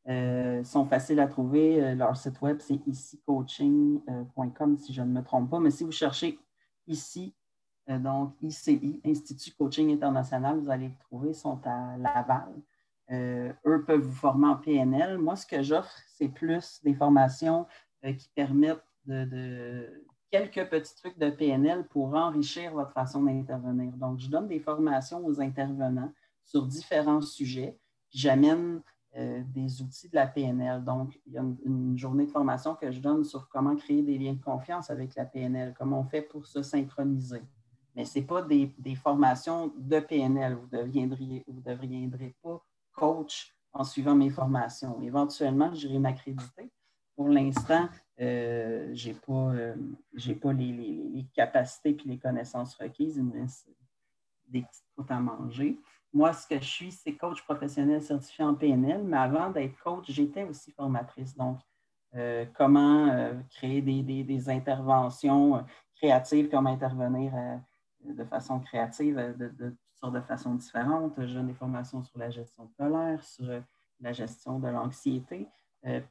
euh, 0.10 0.64
sont 0.64 0.86
faciles 0.86 1.20
à 1.20 1.28
trouver. 1.28 1.84
Euh, 1.84 1.94
leur 1.96 2.16
site 2.16 2.42
web, 2.42 2.60
c'est 2.62 2.80
icicoaching.com, 2.88 4.78
si 4.78 4.94
je 4.94 5.02
ne 5.02 5.08
me 5.12 5.22
trompe 5.22 5.50
pas. 5.50 5.60
Mais 5.60 5.70
si 5.70 5.84
vous 5.84 5.92
cherchez 5.92 6.40
ici, 6.88 7.34
euh, 7.34 7.47
donc 7.88 8.34
ICI, 8.42 9.00
Institut 9.06 9.52
Coaching 9.58 9.94
International, 9.94 10.60
vous 10.60 10.70
allez 10.70 10.88
les 10.88 10.98
trouver, 11.00 11.34
sont 11.34 11.60
à 11.66 11.98
Laval. 11.98 12.54
eux 13.12 13.84
peuvent 13.86 14.02
vous 14.02 14.16
former 14.16 14.50
en 14.50 14.58
PNL. 14.58 15.18
Moi, 15.18 15.36
ce 15.36 15.46
que 15.46 15.62
j'offre, 15.64 15.96
c'est 16.10 16.28
plus 16.28 16.82
des 16.84 16.94
formations 16.94 17.66
qui 18.04 18.30
permettent 18.36 18.84
de, 19.06 20.04
quelques 20.32 20.70
petits 20.70 20.96
trucs 20.96 21.18
de 21.18 21.30
PNL 21.30 21.88
pour 21.88 22.14
enrichir 22.16 22.74
votre 22.74 22.92
façon 22.92 23.24
d'intervenir. 23.24 23.94
Donc, 23.94 24.20
je 24.20 24.30
donne 24.30 24.48
des 24.48 24.60
formations 24.60 25.26
aux 25.26 25.42
intervenants 25.42 26.12
sur 26.44 26.66
différents 26.66 27.22
sujets. 27.22 27.78
J'amène 28.10 28.82
euh, 29.16 29.42
des 29.54 29.82
outils 29.82 30.10
de 30.10 30.16
la 30.16 30.28
PNL. 30.28 30.84
Donc, 30.84 31.20
il 31.26 31.34
y 31.34 31.38
a 31.38 31.46
une, 31.66 31.98
journée 31.98 32.26
de 32.26 32.32
formation 32.32 32.76
que 32.76 32.92
je 32.92 33.00
donne 33.00 33.24
sur 33.24 33.50
comment 33.50 33.76
créer 33.76 34.02
des 34.02 34.18
liens 34.18 34.34
de 34.34 34.42
confiance 34.42 34.90
avec 34.90 35.16
la 35.16 35.26
PNL, 35.26 35.74
comment 35.78 36.02
on 36.02 36.06
fait 36.06 36.22
pour 36.22 36.46
se 36.46 36.62
synchroniser. 36.62 37.42
Mais 37.98 38.06
ce 38.06 38.20
n'est 38.20 38.26
pas 38.26 38.44
des, 38.44 38.96
formations 38.96 39.74
de 39.76 40.00
PNL. 40.00 40.54
Vous 40.54 40.68
ne 40.72 40.84
deviendriez, 40.84 41.44
vous 41.48 41.62
deviendrez 41.62 42.36
pas 42.44 42.64
coach 42.94 43.52
en 43.74 43.84
suivant 43.84 44.14
mes 44.14 44.30
formations. 44.30 45.02
Éventuellement, 45.02 45.74
j'irai 45.74 45.98
m'accréditer. 45.98 46.72
Pour 47.16 47.28
l'instant, 47.28 47.90
euh, 48.22 48.92
je 48.94 49.10
n'ai 49.10 49.16
pas, 49.16 49.34
euh, 49.34 49.76
pas 50.40 50.54
les, 50.54 50.72
les, 50.72 51.26
capacités 51.34 51.90
et 51.90 52.08
les 52.08 52.20
connaissances 52.20 52.76
requises. 52.76 53.18
Il 53.18 53.24
me 53.24 53.42
reste 53.42 53.68
des 54.48 54.62
petites 54.62 54.86
côtes 54.96 55.10
à 55.10 55.20
manger. 55.20 55.80
Moi, 56.14 56.34
ce 56.34 56.46
que 56.46 56.60
je 56.60 56.70
suis, 56.70 56.92
c'est 56.92 57.16
coach 57.16 57.42
professionnel 57.44 58.04
certifié 58.04 58.46
en 58.46 58.54
PNL, 58.54 59.04
mais 59.04 59.18
avant 59.18 59.50
d'être 59.50 59.76
coach, 59.84 60.06
j'étais 60.10 60.44
aussi 60.44 60.72
formatrice. 60.72 61.36
Donc, 61.36 61.58
euh, 62.16 62.46
comment 62.56 63.34
créer 63.50 63.82
des, 63.82 64.50
interventions 64.50 65.58
euh, 65.58 65.62
créatives, 65.96 66.48
comment 66.50 66.70
intervenir 66.70 67.34
de 68.04 68.24
façon 68.24 68.60
créative 68.60 69.16
de, 69.16 69.48
toutes 69.70 69.78
sortes 69.96 70.14
de 70.14 70.22
façons 70.22 70.56
différentes. 70.56 71.14
Je 71.18 71.34
donne 71.34 71.48
des 71.48 71.54
formations 71.54 72.04
sur 72.04 72.18
la 72.20 72.30
gestion 72.30 72.66
de 72.66 72.72
colère, 72.78 73.24
sur 73.24 73.46
la 74.00 74.14
gestion 74.14 74.60
de 74.60 74.68
l'anxiété. 74.68 75.48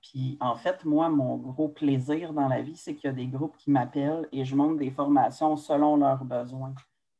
puis, 0.00 0.36
en 0.40 0.56
fait, 0.56 0.84
moi, 0.84 1.08
mon 1.08 1.36
gros 1.36 1.68
plaisir 1.68 2.32
dans 2.32 2.48
la 2.48 2.62
vie, 2.62 2.76
c'est 2.76 2.94
qu'il 2.94 3.08
y 3.08 3.12
a 3.12 3.16
des 3.16 3.26
groupes 3.26 3.56
qui 3.56 3.70
m'appellent 3.70 4.28
et 4.32 4.44
je 4.44 4.56
monte 4.56 4.78
des 4.78 4.90
formations 4.90 5.56
selon 5.56 5.96
leurs 5.96 6.24
besoins. 6.24 6.74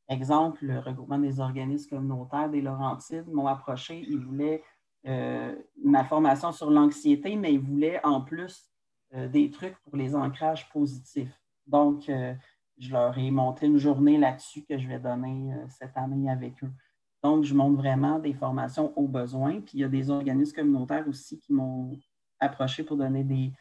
Exemple, 0.09 0.65
le 0.65 0.79
regroupement 0.79 1.19
des 1.19 1.41
organismes 1.41 1.91
communautaires 1.91 2.49
des 2.49 2.63
Laurentides 2.63 3.27
m'ont 3.27 3.49
approché, 3.49 4.05
ils 4.09 4.19
voulaient 4.19 4.63
euh, 5.07 5.55
ma 5.85 6.05
formation 6.05 6.53
sur 6.53 6.71
l'anxiété, 6.71 7.35
mais 7.37 7.55
ils 7.55 7.61
voulaient 7.61 8.05
en 8.05 8.21
plus 8.21 8.71
euh, 9.15 9.29
des 9.29 9.51
trucs 9.51 9.77
pour 9.81 9.97
les 9.97 10.15
ancrages 10.15 10.69
positifs. 10.71 11.41
Donc, 11.67 12.09
euh, 12.09 12.35
je 12.79 12.93
leur 12.93 13.17
ai 13.19 13.31
monté 13.31 13.67
une 13.67 13.79
journée 13.79 14.19
là-dessus 14.19 14.63
que 14.63 14.79
je 14.79 14.87
vais 14.87 14.99
donner 14.99 15.55
cette 15.69 15.97
année 15.97 16.31
avec 16.31 16.63
eux. 16.63 16.71
Donc, 17.23 17.45
je 17.45 17.55
montre 17.55 17.77
vraiment 17.77 18.19
des 18.19 18.35
formations 18.35 18.93
aux 18.97 19.09
besoins. 19.09 19.61
Puis, 19.61 19.73
il 19.75 19.81
y 19.81 19.85
a 19.85 19.89
des 19.89 20.11
organismes 20.11 20.55
communautaires 20.55 21.09
aussi 21.09 21.39
qui 21.39 21.53
m'ont 21.53 21.99
approché 22.39 22.83
pour 22.83 22.97
donner 22.97 23.25
des, 23.25 23.53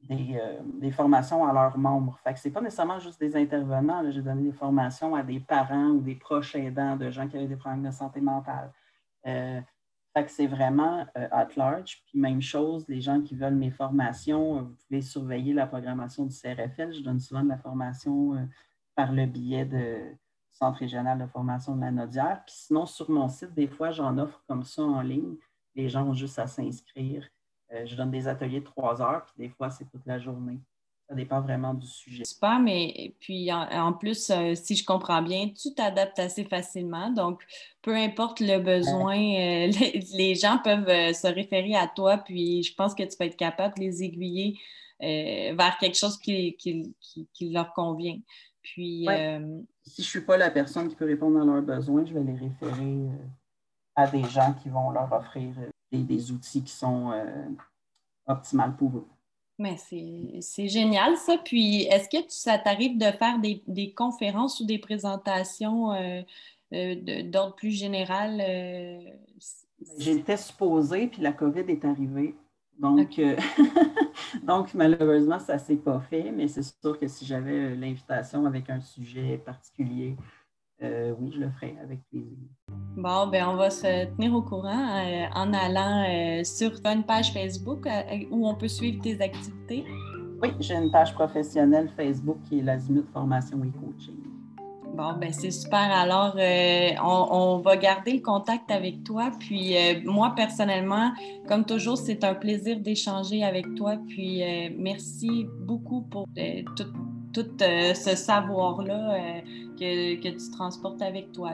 des, 0.00 0.90
formations 0.90 1.46
à 1.46 1.52
leurs 1.52 1.78
membres. 1.78 2.18
Fait 2.22 2.34
que 2.34 2.40
ce 2.40 2.48
n'est 2.48 2.54
pas 2.54 2.60
nécessairement 2.60 2.98
juste 2.98 3.20
des 3.20 3.36
intervenants. 3.36 4.10
J'ai 4.10 4.22
donné 4.22 4.42
des 4.42 4.52
formations 4.52 5.14
à 5.14 5.22
des 5.22 5.40
parents 5.40 5.90
ou 5.90 6.00
des 6.00 6.16
proches 6.16 6.54
aidants 6.56 6.96
de 6.96 7.10
gens 7.10 7.28
qui 7.28 7.36
avaient 7.36 7.46
des 7.46 7.56
problèmes 7.56 7.84
de 7.84 7.90
santé 7.90 8.20
mentale. 8.20 8.72
que 9.24 9.60
c'est 10.26 10.46
vraiment 10.46 11.06
at 11.14 11.48
large. 11.56 12.02
Puis 12.06 12.18
même 12.18 12.42
chose, 12.42 12.86
les 12.88 13.00
gens 13.00 13.20
qui 13.22 13.34
veulent 13.34 13.54
mes 13.54 13.70
formations, 13.70 14.62
vous 14.62 14.74
pouvez 14.88 15.00
surveiller 15.00 15.54
la 15.54 15.66
programmation 15.66 16.26
du 16.26 16.34
CRFL. 16.34 16.92
Je 16.92 17.02
donne 17.02 17.20
souvent 17.20 17.42
de 17.42 17.48
la 17.48 17.58
formation 17.58 18.48
par 18.94 19.12
le 19.12 19.26
biais 19.26 19.64
de 19.64 20.16
Centre 20.58 20.78
régional 20.80 21.18
de 21.18 21.26
formation 21.26 21.76
de 21.76 21.82
la 21.82 21.92
Nodière. 21.92 22.42
Puis 22.44 22.56
sinon, 22.56 22.84
sur 22.84 23.08
mon 23.08 23.28
site, 23.28 23.54
des 23.54 23.68
fois, 23.68 23.92
j'en 23.92 24.18
offre 24.18 24.42
comme 24.48 24.64
ça 24.64 24.82
en 24.82 25.00
ligne. 25.00 25.36
Les 25.76 25.88
gens 25.88 26.08
ont 26.08 26.14
juste 26.14 26.38
à 26.40 26.48
s'inscrire. 26.48 27.28
Euh, 27.72 27.86
je 27.86 27.94
donne 27.94 28.10
des 28.10 28.26
ateliers 28.26 28.60
de 28.60 28.64
trois 28.64 29.00
heures, 29.00 29.24
puis 29.26 29.46
des 29.46 29.48
fois, 29.50 29.70
c'est 29.70 29.84
toute 29.84 30.04
la 30.04 30.18
journée. 30.18 30.60
Ça 31.08 31.14
dépend 31.14 31.40
vraiment 31.40 31.72
du 31.72 31.86
sujet. 31.86 32.24
Super, 32.24 32.60
mais 32.60 33.14
puis 33.18 33.50
en, 33.52 33.92
plus, 33.94 34.28
euh, 34.30 34.54
si 34.54 34.76
je 34.76 34.84
comprends 34.84 35.22
bien, 35.22 35.48
tu 35.48 35.72
t'adaptes 35.74 36.18
assez 36.18 36.44
facilement. 36.44 37.10
Donc, 37.10 37.42
peu 37.80 37.94
importe 37.96 38.40
le 38.40 38.58
besoin, 38.58 39.16
euh, 39.16 39.72
les, 40.12 40.34
gens 40.34 40.58
peuvent 40.62 41.14
se 41.14 41.26
référer 41.26 41.74
à 41.74 41.86
toi, 41.86 42.18
puis 42.18 42.62
je 42.62 42.74
pense 42.74 42.94
que 42.94 43.04
tu 43.04 43.16
vas 43.18 43.26
être 43.26 43.36
capable 43.36 43.76
de 43.76 43.84
les 43.84 44.02
aiguiller 44.02 44.58
vers 45.00 45.78
quelque 45.78 45.96
chose 45.96 46.18
qui, 46.18 46.56
qui, 46.56 46.92
qui 47.32 47.50
leur 47.50 47.72
convient. 47.72 48.18
Puis, 48.74 49.08
euh, 49.08 49.60
si 49.82 50.02
je 50.02 50.08
ne 50.08 50.10
suis 50.10 50.20
pas 50.20 50.36
la 50.36 50.50
personne 50.50 50.88
qui 50.88 50.94
peut 50.94 51.06
répondre 51.06 51.40
à 51.40 51.44
leurs 51.44 51.62
besoins, 51.62 52.04
je 52.04 52.12
vais 52.12 52.22
les 52.22 52.36
référer 52.36 52.82
euh, 52.82 53.26
à 53.96 54.06
des 54.06 54.24
gens 54.24 54.52
qui 54.54 54.68
vont 54.68 54.90
leur 54.90 55.10
offrir 55.12 55.54
euh, 55.58 55.70
des, 55.90 56.32
outils 56.32 56.62
qui 56.62 56.72
sont 56.72 57.12
optimales 58.26 58.76
pour 58.76 58.98
eux. 58.98 59.08
Mais 59.58 59.76
c'est 60.40 60.68
génial 60.68 61.16
ça. 61.16 61.36
Puis, 61.44 61.82
est-ce 61.82 62.08
que 62.08 62.24
ça 62.28 62.58
t'arrive 62.58 62.96
de 62.96 63.10
faire 63.10 63.38
des, 63.38 63.92
conférences 63.92 64.60
ou 64.60 64.66
des 64.66 64.78
présentations 64.78 65.88
d'ordre 66.70 67.54
plus 67.56 67.72
général? 67.72 68.40
J'étais 69.98 70.36
supposée, 70.36 71.06
puis 71.06 71.22
la 71.22 71.32
COVID 71.32 71.64
est 71.68 71.84
arrivée. 71.84 72.34
Donc, 72.78 73.18
euh, 73.18 73.36
donc 74.42 74.72
malheureusement, 74.74 75.38
ça 75.38 75.54
ne 75.54 75.58
s'est 75.58 75.76
pas 75.76 76.00
fait, 76.00 76.30
mais 76.30 76.48
c'est 76.48 76.62
sûr 76.62 76.98
que 76.98 77.08
si 77.08 77.26
j'avais 77.26 77.72
euh, 77.72 77.74
l'invitation 77.74 78.46
avec 78.46 78.70
un 78.70 78.80
sujet 78.80 79.38
particulier, 79.38 80.16
euh, 80.82 81.14
oui, 81.18 81.32
je 81.34 81.40
le 81.40 81.50
ferais 81.50 81.76
avec 81.82 82.00
plaisir. 82.10 82.36
Bon, 82.96 83.26
ben 83.28 83.46
on 83.48 83.56
va 83.56 83.70
se 83.70 84.06
tenir 84.14 84.34
au 84.34 84.42
courant 84.42 85.02
en 85.34 85.52
allant 85.52 86.42
sur 86.44 86.72
une 86.84 87.04
page 87.04 87.32
Facebook 87.32 87.88
où 88.30 88.48
on 88.48 88.54
peut 88.54 88.68
suivre 88.68 89.00
tes 89.02 89.20
activités. 89.20 89.84
Oui, 90.42 90.50
j'ai 90.60 90.74
une 90.74 90.90
page 90.90 91.14
professionnelle 91.14 91.88
Facebook 91.96 92.38
qui 92.48 92.60
est 92.60 92.62
l'Azimut 92.62 93.06
Formation 93.12 93.62
et 93.64 93.70
Coaching. 93.70 94.28
Bon, 94.94 95.12
ben 95.12 95.32
c'est 95.32 95.50
super. 95.50 95.78
Alors, 95.78 96.34
euh, 96.38 96.90
on, 97.04 97.58
va 97.58 97.76
garder 97.76 98.14
le 98.14 98.20
contact 98.20 98.70
avec 98.70 99.04
toi. 99.04 99.30
Puis, 99.38 99.76
euh, 99.76 100.00
moi, 100.04 100.32
personnellement, 100.34 101.12
comme 101.46 101.64
toujours, 101.64 101.98
c'est 101.98 102.24
un 102.24 102.34
plaisir 102.34 102.80
d'échanger 102.80 103.44
avec 103.44 103.74
toi. 103.74 103.96
Puis, 104.08 104.42
euh, 104.42 104.70
merci 104.76 105.46
beaucoup 105.60 106.02
pour 106.02 106.26
tout, 107.32 107.46
ce 107.58 108.16
savoir-là 108.16 109.42
que, 109.78 110.20
que, 110.20 110.28
tu 110.28 110.50
transportes 110.50 111.02
avec 111.02 111.32
toi. 111.32 111.52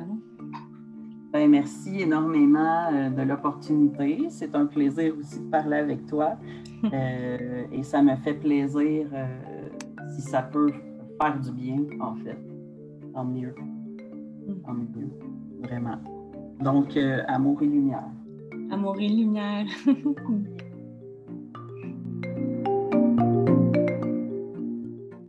Ben, 1.32 1.50
merci 1.50 2.02
énormément 2.02 3.10
de 3.10 3.22
l'opportunité. 3.22 4.26
C'est 4.30 4.54
un 4.54 4.66
plaisir 4.66 5.14
aussi 5.18 5.40
de 5.40 5.50
parler 5.50 5.78
avec 5.78 6.06
toi. 6.06 6.37
et 7.72 7.82
ça 7.82 8.02
me 8.02 8.14
fait 8.16 8.34
plaisir 8.34 9.06
si 10.14 10.22
ça 10.22 10.42
peut 10.42 10.72
faire 11.20 11.40
du 11.40 11.52
bien, 11.52 11.78
en 12.00 12.14
fait 12.16 12.38
en 13.14 13.24
mieux. 13.24 13.54
En 14.66 14.74
mieux, 14.74 15.08
vraiment. 15.62 15.96
Donc, 16.60 16.96
euh, 16.96 17.22
amour 17.28 17.62
et 17.62 17.66
lumière. 17.66 18.10
Amour 18.70 18.96
et 19.00 19.08
lumière. 19.08 19.66